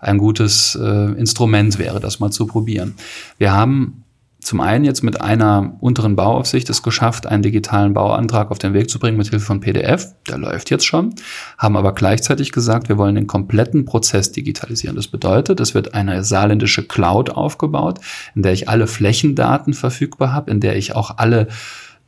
ein 0.01 0.19
gutes 0.19 0.79
äh, 0.81 1.13
Instrument 1.19 1.79
wäre, 1.79 2.01
das 2.01 2.21
mal 2.21 2.31
zu 2.31 2.47
probieren. 2.47 2.95
Wir 3.39 3.53
haben 3.53 4.04
zum 4.45 4.61
einen 4.61 4.85
jetzt 4.85 5.03
mit 5.03 5.23
einer 5.23 5.77
unteren 5.81 6.17
Bauaufsicht 6.17 6.69
es 6.69 6.83
geschafft, 6.83 7.27
einen 7.27 7.43
digitalen 7.43 7.95
Bauantrag 7.95 8.51
auf 8.51 8.59
den 8.59 8.75
Weg 8.75 8.91
zu 8.91 8.99
bringen 8.99 9.17
mit 9.17 9.29
Hilfe 9.29 9.47
von 9.47 9.61
PDF. 9.61 10.15
Der 10.29 10.37
läuft 10.37 10.71
jetzt 10.71 10.85
schon. 10.85 11.15
Haben 11.57 11.79
aber 11.79 11.95
gleichzeitig 11.95 12.53
gesagt, 12.53 12.91
wir 12.91 12.99
wollen 12.99 13.15
den 13.15 13.27
kompletten 13.27 13.87
Prozess 13.87 14.33
digitalisieren. 14.33 14.97
Das 14.97 15.09
bedeutet, 15.09 15.61
es 15.61 15.75
wird 15.75 15.95
eine 15.95 16.25
saarländische 16.25 16.87
Cloud 16.87 17.31
aufgebaut, 17.31 18.01
in 18.35 18.43
der 18.43 18.53
ich 18.53 18.69
alle 18.69 18.87
Flächendaten 18.87 19.73
verfügbar 19.73 20.35
habe, 20.35 20.51
in 20.51 20.61
der 20.61 20.77
ich 20.77 20.95
auch 20.95 21.17
alle 21.17 21.49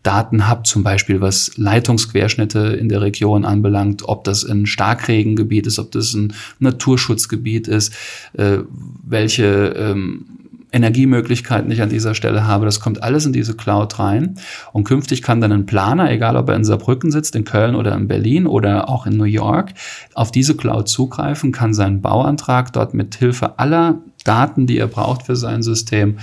Daten 0.03 0.47
habe, 0.47 0.63
zum 0.65 0.85
Beispiel 0.85 1.23
was 1.23 1.57
Leitungsquerschnitte 1.57 2.59
in 2.59 2.89
der 2.89 3.01
Region 3.01 3.45
anbelangt, 3.47 4.03
ob 4.07 4.25
das 4.25 4.45
ein 4.45 4.67
Starkregengebiet 4.67 5.67
ist, 5.67 5.79
ob 5.79 5.91
das 5.91 6.13
ein 6.13 6.35
Naturschutzgebiet 6.59 7.67
ist, 7.67 7.95
äh, 8.35 8.59
welche 9.05 9.75
ähm, 9.77 10.27
Energiemöglichkeiten 10.73 11.71
ich 11.71 11.81
an 11.81 11.89
dieser 11.89 12.15
Stelle 12.15 12.47
habe. 12.47 12.65
Das 12.65 12.81
kommt 12.81 13.03
alles 13.03 13.25
in 13.25 13.33
diese 13.33 13.55
Cloud 13.55 13.99
rein. 13.99 14.37
Und 14.73 14.85
künftig 14.85 15.23
kann 15.23 15.41
dann 15.41 15.53
ein 15.53 15.67
Planer, 15.67 16.11
egal 16.11 16.37
ob 16.37 16.49
er 16.49 16.57
in 16.57 16.65
Saarbrücken 16.65 17.11
sitzt, 17.11 17.37
in 17.37 17.45
Köln 17.45 17.75
oder 17.75 17.95
in 17.95 18.09
Berlin 18.09 18.47
oder 18.47 18.89
auch 18.89 19.07
in 19.07 19.17
New 19.17 19.25
York, 19.25 19.73
auf 20.15 20.33
diese 20.33 20.57
Cloud 20.57 20.89
zugreifen, 20.89 21.53
kann 21.53 21.73
seinen 21.73 22.03
Bauantrag 22.03 22.73
dort 22.73 22.95
mit 22.95 23.15
Hilfe 23.15 23.59
aller 23.59 24.01
Daten, 24.25 24.67
die 24.67 24.79
er 24.79 24.89
braucht 24.89 25.23
für 25.23 25.37
sein 25.37 25.63
System, 25.63 26.19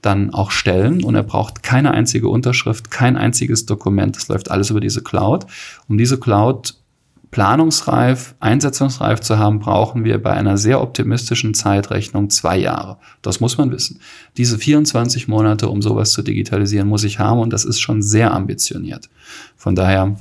dann 0.00 0.32
auch 0.32 0.52
stellen. 0.52 1.02
Und 1.02 1.14
er 1.14 1.24
braucht 1.24 1.62
keine 1.62 1.90
einzige 1.90 2.28
Unterschrift, 2.28 2.90
kein 2.90 3.16
einziges 3.16 3.66
Dokument. 3.66 4.16
Das 4.16 4.28
läuft 4.28 4.50
alles 4.50 4.70
über 4.70 4.80
diese 4.80 5.02
Cloud. 5.02 5.46
Um 5.88 5.98
diese 5.98 6.20
Cloud 6.20 6.74
planungsreif, 7.30 8.34
einsetzungsreif 8.40 9.20
zu 9.20 9.38
haben, 9.38 9.58
brauchen 9.58 10.04
wir 10.04 10.22
bei 10.22 10.32
einer 10.32 10.56
sehr 10.56 10.80
optimistischen 10.80 11.54
Zeitrechnung 11.54 12.30
zwei 12.30 12.58
Jahre. 12.58 12.98
Das 13.22 13.40
muss 13.40 13.58
man 13.58 13.70
wissen. 13.70 14.00
Diese 14.36 14.58
24 14.58 15.28
Monate, 15.28 15.68
um 15.68 15.82
sowas 15.82 16.12
zu 16.12 16.22
digitalisieren, 16.22 16.88
muss 16.88 17.04
ich 17.04 17.18
haben 17.18 17.40
und 17.40 17.52
das 17.52 17.64
ist 17.64 17.80
schon 17.80 18.02
sehr 18.02 18.32
ambitioniert. 18.32 19.10
Von 19.56 19.74
daher 19.74 20.16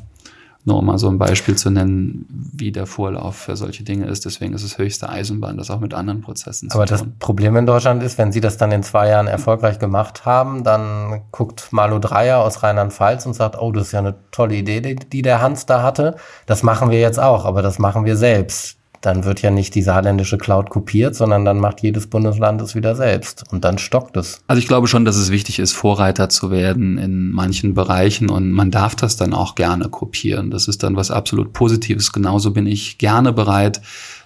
nur 0.67 0.77
um 0.79 0.85
mal 0.85 0.97
so 0.97 1.07
ein 1.07 1.17
Beispiel 1.17 1.55
zu 1.55 1.69
nennen, 1.69 2.25
wie 2.29 2.73
der 2.73 2.85
Vorlauf 2.85 3.37
für 3.37 3.55
solche 3.55 3.83
Dinge 3.83 4.05
ist. 4.07 4.25
Deswegen 4.25 4.53
ist 4.53 4.63
es 4.63 4.77
höchste 4.77 5.07
Eisenbahn, 5.07 5.57
das 5.57 5.71
auch 5.71 5.79
mit 5.79 5.93
anderen 5.93 6.21
Prozessen 6.21 6.69
Aber 6.71 6.85
zu 6.85 6.93
tun. 6.93 6.99
Aber 6.99 7.09
das 7.09 7.19
Problem 7.19 7.55
in 7.55 7.65
Deutschland 7.65 8.03
ist, 8.03 8.17
wenn 8.17 8.33
Sie 8.33 8.41
das 8.41 8.57
dann 8.57 8.71
in 8.71 8.83
zwei 8.83 9.07
Jahren 9.07 9.27
erfolgreich 9.27 9.79
gemacht 9.79 10.25
haben, 10.25 10.65
dann 10.65 11.21
guckt 11.31 11.69
Malu 11.71 11.99
Dreier 11.99 12.39
aus 12.39 12.63
Rheinland-Pfalz 12.63 13.25
und 13.25 13.33
sagt, 13.33 13.57
oh, 13.57 13.71
das 13.71 13.87
ist 13.87 13.91
ja 13.93 13.99
eine 13.99 14.15
tolle 14.31 14.55
Idee, 14.55 14.81
die, 14.81 14.95
die 14.95 15.21
der 15.21 15.41
Hans 15.41 15.65
da 15.65 15.81
hatte. 15.81 16.17
Das 16.45 16.63
machen 16.63 16.91
wir 16.91 16.99
jetzt 16.99 17.19
auch, 17.19 17.45
aber 17.45 17.61
das 17.61 17.79
machen 17.79 18.03
wir 18.03 18.17
selbst 18.17 18.76
dann 19.01 19.25
wird 19.25 19.41
ja 19.41 19.51
nicht 19.51 19.75
die 19.75 19.81
saarländische 19.81 20.37
Cloud 20.37 20.69
kopiert, 20.69 21.15
sondern 21.15 21.45
dann 21.45 21.59
macht 21.59 21.81
jedes 21.81 22.07
Bundesland 22.07 22.61
es 22.61 22.75
wieder 22.75 22.95
selbst 22.95 23.43
und 23.51 23.63
dann 23.63 23.77
stockt 23.77 24.17
es. 24.17 24.41
Also 24.47 24.59
ich 24.59 24.67
glaube 24.67 24.87
schon, 24.87 25.05
dass 25.05 25.15
es 25.15 25.31
wichtig 25.31 25.59
ist, 25.59 25.73
Vorreiter 25.73 26.29
zu 26.29 26.51
werden 26.51 26.97
in 26.97 27.31
manchen 27.31 27.73
Bereichen 27.73 28.29
und 28.29 28.51
man 28.51 28.71
darf 28.71 28.95
das 28.95 29.17
dann 29.17 29.33
auch 29.33 29.55
gerne 29.55 29.89
kopieren. 29.89 30.51
Das 30.51 30.67
ist 30.67 30.83
dann 30.83 30.95
was 30.95 31.11
absolut 31.11 31.53
Positives. 31.53 32.11
Genauso 32.11 32.51
bin 32.51 32.67
ich 32.67 32.97
gerne 32.97 33.33
bereit, 33.33 33.81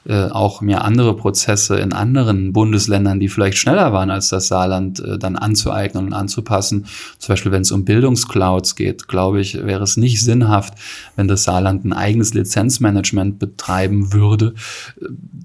äh, 0.07 0.25
auch 0.25 0.61
mir 0.61 0.83
andere 0.83 1.15
Prozesse 1.15 1.77
in 1.77 1.93
anderen 1.93 2.53
Bundesländern, 2.53 3.19
die 3.19 3.29
vielleicht 3.29 3.57
schneller 3.57 3.93
waren 3.93 4.09
als 4.09 4.29
das 4.29 4.47
Saarland, 4.47 4.99
äh, 4.99 5.19
dann 5.19 5.35
anzueignen 5.35 6.07
und 6.07 6.13
anzupassen. 6.13 6.85
Zum 7.19 7.33
Beispiel, 7.33 7.51
wenn 7.51 7.61
es 7.61 7.71
um 7.71 7.85
Bildungsclouds 7.85 8.75
geht, 8.75 9.07
glaube 9.07 9.41
ich, 9.41 9.63
wäre 9.63 9.83
es 9.83 9.97
nicht 9.97 10.23
sinnhaft, 10.23 10.73
wenn 11.15 11.27
das 11.27 11.43
Saarland 11.43 11.85
ein 11.85 11.93
eigenes 11.93 12.33
Lizenzmanagement 12.33 13.37
betreiben 13.37 14.11
würde. 14.11 14.55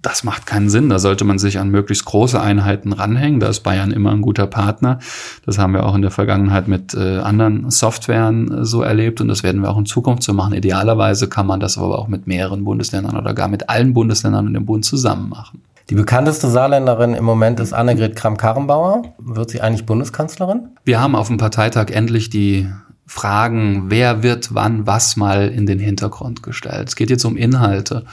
Das 0.01 0.25
macht 0.25 0.47
keinen 0.47 0.71
Sinn. 0.71 0.89
Da 0.89 0.99
sollte 0.99 1.25
man 1.25 1.39
sich 1.39 1.59
an 1.59 1.69
möglichst 1.69 2.07
große 2.07 2.41
Einheiten 2.41 2.93
ranhängen. 2.93 3.41
Da 3.41 3.49
ist 3.49 3.61
Bayern 3.61 3.91
immer 3.91 4.13
ein 4.13 4.23
guter 4.23 4.47
Partner. 4.47 5.01
Das 5.45 5.59
haben 5.59 5.75
wir 5.75 5.85
auch 5.85 5.95
in 5.95 6.03
der 6.03 6.11
Vergangenheit 6.11 6.67
mit 6.67 6.95
äh, 6.95 7.19
anderen 7.19 7.71
Softwaren 7.71 8.61
äh, 8.61 8.65
so 8.65 8.81
erlebt 8.81 9.21
und 9.21 9.29
das 9.29 9.43
werden 9.43 9.61
wir 9.61 9.71
auch 9.71 9.79
in 9.79 9.87
Zukunft 9.87 10.23
so 10.23 10.33
machen. 10.33 10.55
Idealerweise 10.55 11.29
kann 11.29 11.47
man 11.47 11.61
das 11.61 11.77
aber 11.77 11.99
auch 11.99 12.09
mit 12.09 12.27
mehreren 12.27 12.65
Bundesländern 12.65 13.17
oder 13.17 13.35
gar 13.35 13.49
mit 13.49 13.69
allen 13.69 13.93
Bundesländern 13.93 14.46
und 14.47 14.55
dem 14.55 14.67
Bund 14.67 14.85
zusammen 14.85 15.29
machen. 15.29 15.63
Die 15.89 15.95
bekannteste 15.95 16.51
Saarländerin 16.51 17.15
im 17.15 17.25
Moment 17.25 17.61
ist 17.61 17.73
Annegret 17.73 18.17
Kramp-Karrenbauer. 18.17 19.15
Wird 19.19 19.51
sie 19.51 19.61
eigentlich 19.61 19.87
Bundeskanzlerin? 19.87 20.71
Wir 20.85 21.01
haben 21.01 21.15
auf 21.15 21.29
dem 21.29 21.37
Parteitag 21.37 21.91
endlich 21.91 22.29
die 22.29 22.69
Fragen, 23.07 23.85
wer 23.89 24.25
wird 24.25 24.53
wann 24.53 24.87
was 24.87 25.17
mal 25.17 25.49
in 25.49 25.65
den 25.65 25.79
Hintergrund 25.79 26.43
gestellt. 26.43 26.89
Es 26.89 26.97
geht 26.97 27.09
jetzt 27.09 27.25
um 27.25 27.37
Inhalte. 27.37 28.05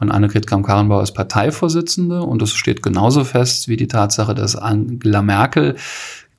Und 0.00 0.10
Annegret 0.10 0.46
Kramp-Karrenbauer 0.46 1.02
ist 1.02 1.12
Parteivorsitzende 1.12 2.22
und 2.22 2.42
das 2.42 2.50
steht 2.50 2.82
genauso 2.82 3.22
fest 3.22 3.68
wie 3.68 3.76
die 3.76 3.86
Tatsache, 3.86 4.34
dass 4.34 4.56
Angela 4.56 5.22
Merkel 5.22 5.76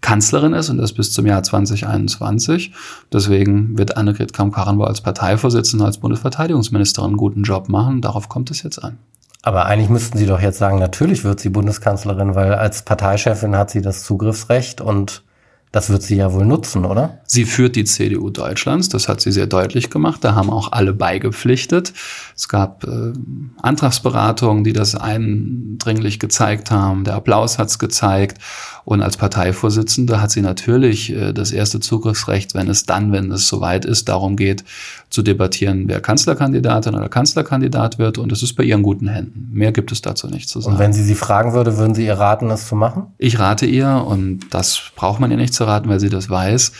Kanzlerin 0.01 0.53
ist 0.53 0.69
und 0.69 0.77
das 0.77 0.93
bis 0.93 1.13
zum 1.13 1.27
Jahr 1.27 1.43
2021. 1.43 2.73
Deswegen 3.13 3.77
wird 3.77 3.97
Annegret 3.97 4.33
Kramp-Karrenbauer 4.33 4.87
als 4.87 5.01
Parteivorsitzende, 5.01 5.85
als 5.85 5.99
Bundesverteidigungsministerin 5.99 7.11
einen 7.11 7.17
guten 7.17 7.43
Job 7.43 7.69
machen. 7.69 8.01
Darauf 8.01 8.27
kommt 8.27 8.51
es 8.51 8.63
jetzt 8.63 8.83
an. 8.83 8.97
Aber 9.43 9.65
eigentlich 9.65 9.89
müssten 9.89 10.17
Sie 10.17 10.27
doch 10.27 10.39
jetzt 10.39 10.59
sagen, 10.59 10.77
natürlich 10.77 11.23
wird 11.23 11.39
sie 11.39 11.49
Bundeskanzlerin, 11.49 12.35
weil 12.35 12.53
als 12.53 12.83
Parteichefin 12.83 13.55
hat 13.55 13.71
sie 13.71 13.81
das 13.81 14.03
Zugriffsrecht 14.03 14.81
und 14.81 15.23
das 15.71 15.89
wird 15.89 16.03
sie 16.03 16.17
ja 16.17 16.33
wohl 16.33 16.45
nutzen, 16.45 16.83
oder? 16.83 17.19
Sie 17.25 17.45
führt 17.45 17.77
die 17.77 17.85
CDU 17.85 18.29
Deutschlands, 18.29 18.89
das 18.89 19.07
hat 19.07 19.21
sie 19.21 19.31
sehr 19.31 19.47
deutlich 19.47 19.89
gemacht. 19.89 20.21
Da 20.21 20.35
haben 20.35 20.49
auch 20.49 20.73
alle 20.73 20.91
beigepflichtet. 20.91 21.93
Es 22.35 22.49
gab 22.49 22.83
äh, 22.83 23.13
Antragsberatungen, 23.61 24.65
die 24.65 24.73
das 24.73 24.95
eindringlich 24.95 26.19
gezeigt 26.19 26.71
haben. 26.71 27.05
Der 27.05 27.15
Applaus 27.15 27.57
hat 27.57 27.69
es 27.69 27.79
gezeigt. 27.79 28.39
Und 28.83 29.01
als 29.01 29.15
Parteivorsitzende 29.15 30.21
hat 30.21 30.31
sie 30.31 30.41
natürlich 30.41 31.13
äh, 31.13 31.31
das 31.31 31.53
erste 31.53 31.79
Zugriffsrecht, 31.79 32.53
wenn 32.53 32.67
es 32.67 32.85
dann, 32.85 33.13
wenn 33.13 33.31
es 33.31 33.47
soweit 33.47 33.85
ist, 33.85 34.09
darum 34.09 34.35
geht, 34.35 34.65
zu 35.11 35.21
debattieren, 35.21 35.83
wer 35.87 35.99
Kanzlerkandidatin 35.99 36.95
oder 36.95 37.09
Kanzlerkandidat 37.09 37.99
wird. 37.99 38.17
Und 38.17 38.31
es 38.31 38.41
ist 38.41 38.53
bei 38.55 38.63
ihren 38.63 38.81
guten 38.81 39.09
Händen. 39.09 39.49
Mehr 39.51 39.73
gibt 39.73 39.91
es 39.91 40.01
dazu 40.01 40.27
nicht 40.27 40.47
zu 40.49 40.61
sagen. 40.61 40.75
Und 40.75 40.79
wenn 40.79 40.93
sie 40.93 41.03
sie 41.03 41.15
fragen 41.15 41.53
würde, 41.53 41.77
würden 41.77 41.93
Sie 41.93 42.05
ihr 42.05 42.13
raten, 42.13 42.47
das 42.47 42.67
zu 42.67 42.75
machen? 42.75 43.07
Ich 43.17 43.37
rate 43.37 43.65
ihr, 43.65 44.05
und 44.07 44.53
das 44.53 44.81
braucht 44.95 45.19
man 45.19 45.29
ihr 45.29 45.37
nicht 45.37 45.53
zu 45.53 45.65
raten, 45.65 45.89
weil 45.89 45.99
sie 45.99 46.09
das 46.09 46.29
weiß, 46.29 46.71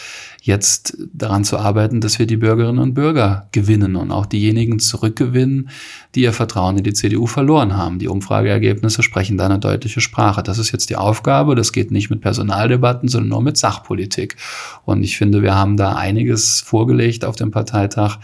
jetzt 0.44 0.98
daran 1.14 1.44
zu 1.44 1.60
arbeiten, 1.60 2.02
dass 2.02 2.18
wir 2.18 2.26
die 2.26 2.38
Bürgerinnen 2.38 2.80
und 2.80 2.96
Bürger 2.96 3.48
gewinnen 3.52 3.96
und 3.96 4.12
auch 4.12 4.26
diejenigen 4.26 4.80
zurückgewinnen, 4.80 5.70
die 6.16 6.22
ihr 6.24 6.34
Vertrauen 6.34 6.80
in 6.80 6.84
die 6.84 6.94
CDU 6.94 7.28
verloren 7.28 7.78
haben. 7.78 8.00
Die 8.00 8.08
Umfrageergebnisse 8.08 9.04
sprechen 9.04 9.38
da 9.38 9.46
eine 9.46 9.60
deutliche 9.60 10.02
Sprache. 10.02 10.42
Das 10.42 10.58
ist 10.58 10.72
jetzt 10.72 10.90
die 10.90 10.96
Aufgabe. 10.96 11.54
Das 11.54 11.72
geht 11.72 11.92
nicht 11.92 12.10
mit 12.10 12.22
Personaldebatten, 12.22 13.08
sondern 13.08 13.30
nur 13.30 13.44
mit 13.44 13.58
Sachpolitik. 13.58 14.36
Und 14.84 15.04
ich 15.04 15.16
finde, 15.16 15.44
wir 15.44 15.54
haben 15.54 15.78
da 15.78 15.94
einiges 15.94 16.60
vorgelegt 16.60 17.24
auf 17.24 17.36
dem 17.36 17.52
Parteitag, 17.52 18.18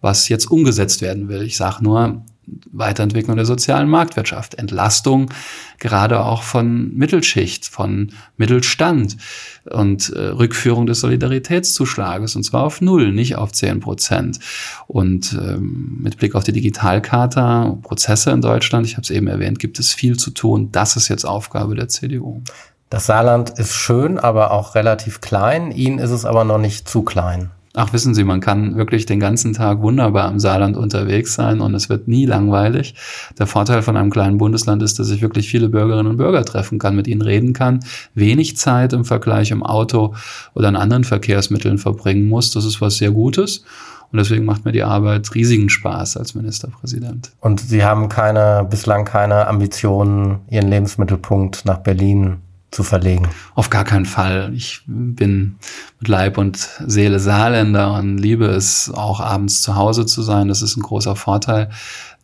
was 0.00 0.28
jetzt 0.28 0.48
umgesetzt 0.48 1.02
werden 1.02 1.28
will. 1.28 1.42
Ich 1.42 1.56
sage 1.56 1.82
nur, 1.82 2.22
Weiterentwicklung 2.70 3.36
der 3.36 3.44
sozialen 3.44 3.88
Marktwirtschaft, 3.88 4.54
Entlastung 4.54 5.30
gerade 5.78 6.24
auch 6.24 6.42
von 6.42 6.94
Mittelschicht, 6.94 7.66
von 7.66 8.12
Mittelstand 8.36 9.16
und 9.64 10.10
äh, 10.10 10.28
Rückführung 10.28 10.86
des 10.86 11.00
Solidaritätszuschlages 11.00 12.36
und 12.36 12.44
zwar 12.44 12.62
auf 12.62 12.80
null, 12.80 13.12
nicht 13.12 13.36
auf 13.36 13.52
zehn 13.52 13.80
Prozent. 13.80 14.38
Und 14.86 15.32
ähm, 15.32 15.98
mit 16.00 16.18
Blick 16.18 16.34
auf 16.34 16.44
die 16.44 16.52
Digitalkarte, 16.52 17.78
Prozesse 17.82 18.30
in 18.30 18.40
Deutschland, 18.40 18.86
ich 18.86 18.94
habe 18.94 19.02
es 19.02 19.10
eben 19.10 19.26
erwähnt, 19.26 19.58
gibt 19.58 19.78
es 19.78 19.92
viel 19.92 20.16
zu 20.16 20.30
tun. 20.30 20.70
Das 20.72 20.96
ist 20.96 21.08
jetzt 21.08 21.24
Aufgabe 21.24 21.74
der 21.74 21.88
CDU. 21.88 22.42
Das 22.88 23.06
Saarland 23.06 23.58
ist 23.58 23.74
schön, 23.74 24.18
aber 24.18 24.52
auch 24.52 24.76
relativ 24.76 25.20
klein. 25.20 25.72
Ihnen 25.72 25.98
ist 25.98 26.10
es 26.10 26.24
aber 26.24 26.44
noch 26.44 26.58
nicht 26.58 26.88
zu 26.88 27.02
klein. 27.02 27.50
Ach, 27.78 27.92
wissen 27.92 28.14
Sie, 28.14 28.24
man 28.24 28.40
kann 28.40 28.76
wirklich 28.78 29.04
den 29.04 29.20
ganzen 29.20 29.52
Tag 29.52 29.82
wunderbar 29.82 30.30
im 30.30 30.40
Saarland 30.40 30.78
unterwegs 30.78 31.34
sein 31.34 31.60
und 31.60 31.74
es 31.74 31.90
wird 31.90 32.08
nie 32.08 32.24
langweilig. 32.24 32.94
Der 33.38 33.46
Vorteil 33.46 33.82
von 33.82 33.98
einem 33.98 34.08
kleinen 34.08 34.38
Bundesland 34.38 34.82
ist, 34.82 34.98
dass 34.98 35.10
ich 35.10 35.20
wirklich 35.20 35.50
viele 35.50 35.68
Bürgerinnen 35.68 36.06
und 36.06 36.16
Bürger 36.16 36.42
treffen 36.42 36.78
kann, 36.78 36.96
mit 36.96 37.06
ihnen 37.06 37.20
reden 37.20 37.52
kann, 37.52 37.80
wenig 38.14 38.56
Zeit 38.56 38.94
im 38.94 39.04
Vergleich 39.04 39.50
im 39.50 39.62
Auto 39.62 40.14
oder 40.54 40.68
an 40.68 40.76
anderen 40.76 41.04
Verkehrsmitteln 41.04 41.76
verbringen 41.76 42.28
muss. 42.28 42.50
Das 42.50 42.64
ist 42.64 42.80
was 42.80 42.96
sehr 42.96 43.10
Gutes. 43.10 43.62
Und 44.10 44.20
deswegen 44.20 44.46
macht 44.46 44.64
mir 44.64 44.72
die 44.72 44.82
Arbeit 44.82 45.34
riesigen 45.34 45.68
Spaß 45.68 46.16
als 46.16 46.34
Ministerpräsident. 46.34 47.32
Und 47.40 47.60
Sie 47.60 47.84
haben 47.84 48.08
keine, 48.08 48.66
bislang 48.70 49.04
keine 49.04 49.48
Ambitionen, 49.48 50.38
Ihren 50.48 50.68
Lebensmittelpunkt 50.68 51.66
nach 51.66 51.78
Berlin 51.78 52.38
zu 52.76 52.82
verlegen? 52.82 53.26
Auf 53.54 53.70
gar 53.70 53.84
keinen 53.84 54.04
Fall. 54.04 54.52
Ich 54.54 54.82
bin 54.86 55.56
mit 55.98 56.08
Leib 56.08 56.36
und 56.36 56.58
Seele 56.86 57.18
Saarländer 57.18 57.94
und 57.94 58.18
liebe 58.18 58.44
es 58.44 58.92
auch 58.94 59.20
abends 59.20 59.62
zu 59.62 59.76
Hause 59.76 60.04
zu 60.04 60.20
sein. 60.20 60.48
Das 60.48 60.60
ist 60.60 60.76
ein 60.76 60.82
großer 60.82 61.16
Vorteil, 61.16 61.70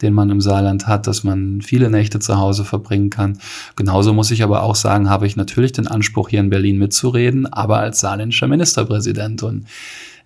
den 0.03 0.13
man 0.13 0.29
im 0.29 0.43
Saarland 0.43 0.87
hat, 0.87 1.07
dass 1.07 1.25
man 1.25 1.63
viele 1.63 1.89
Nächte 1.89 2.21
zu 2.21 2.37
Hause 2.37 2.67
verbringen 2.67 3.09
kann. 3.09 3.39
Genauso 3.77 4.13
muss 4.13 4.31
ich 4.31 4.43
aber 4.43 4.63
auch 4.63 4.75
sagen, 4.75 5.09
habe 5.09 5.27
ich 5.27 5.37
natürlich 5.37 5.73
den 5.73 5.87
Anspruch, 5.87 6.29
hier 6.29 6.41
in 6.41 6.51
Berlin 6.51 6.77
mitzureden, 6.77 7.51
aber 7.51 7.79
als 7.79 8.01
saarländischer 8.01 8.47
Ministerpräsident. 8.47 9.43
Und 9.43 9.65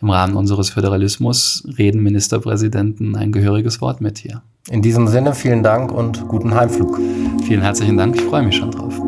im 0.03 0.11
Rahmen 0.11 0.35
unseres 0.35 0.71
Föderalismus 0.71 1.67
reden 1.79 2.03
Ministerpräsidenten 2.03 3.15
ein 3.15 3.31
gehöriges 3.31 3.81
Wort 3.81 4.01
mit 4.01 4.19
hier. 4.19 4.43
In 4.71 4.83
diesem 4.83 5.07
Sinne 5.07 5.37
vielen 5.37 5.63
Dank 5.63 5.93
und 5.93 6.27
guten 6.27 6.53
Heimflug. 6.53 6.99
Vielen 7.47 7.63
herzlichen 7.63 7.97
Dank, 7.97 8.17
ich 8.17 8.23
freue 8.23 8.43
mich 8.43 8.57
schon 8.57 8.73
drauf. 8.73 9.01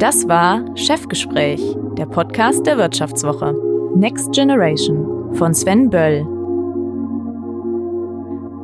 Das 0.00 0.26
war 0.28 0.64
Chefgespräch, 0.76 1.76
der 1.98 2.06
Podcast 2.06 2.64
der 2.64 2.78
Wirtschaftswoche. 2.78 3.54
Next 3.94 4.32
Generation 4.32 5.34
von 5.34 5.52
Sven 5.52 5.90
Böll. 5.90 6.26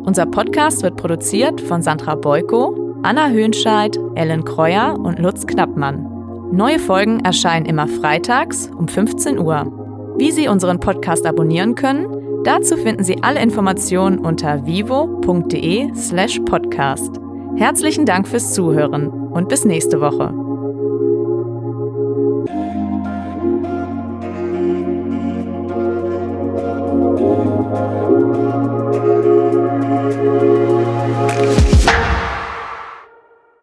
Unser 0.07 0.25
Podcast 0.25 0.83
wird 0.83 0.97
produziert 0.97 1.61
von 1.61 1.83
Sandra 1.83 2.15
Beuko, 2.15 2.75
Anna 3.03 3.29
Höhnscheid, 3.29 4.01
Ellen 4.15 4.47
Kreuer 4.47 4.99
und 4.99 5.19
Lutz 5.19 5.47
Knappmann. 5.47 6.09
Neue 6.53 6.79
Folgen 6.79 7.21
erscheinen 7.21 7.67
immer 7.67 7.87
freitags 7.87 8.71
um 8.75 8.89
15 8.89 9.39
Uhr. 9.39 10.15
Wie 10.17 10.31
Sie 10.31 10.49
unseren 10.49 10.81
Podcast 10.81 11.27
abonnieren 11.27 11.75
können, 11.75 12.07
dazu 12.45 12.79
finden 12.79 13.05
Sie 13.05 13.23
alle 13.23 13.43
Informationen 13.43 14.21
unter 14.21 14.65
vivo.de/podcast. 14.65 17.21
Herzlichen 17.57 18.07
Dank 18.07 18.27
fürs 18.27 18.55
Zuhören 18.55 19.11
und 19.11 19.51
bis 19.51 19.67
nächste 19.67 20.01
Woche. 20.01 20.46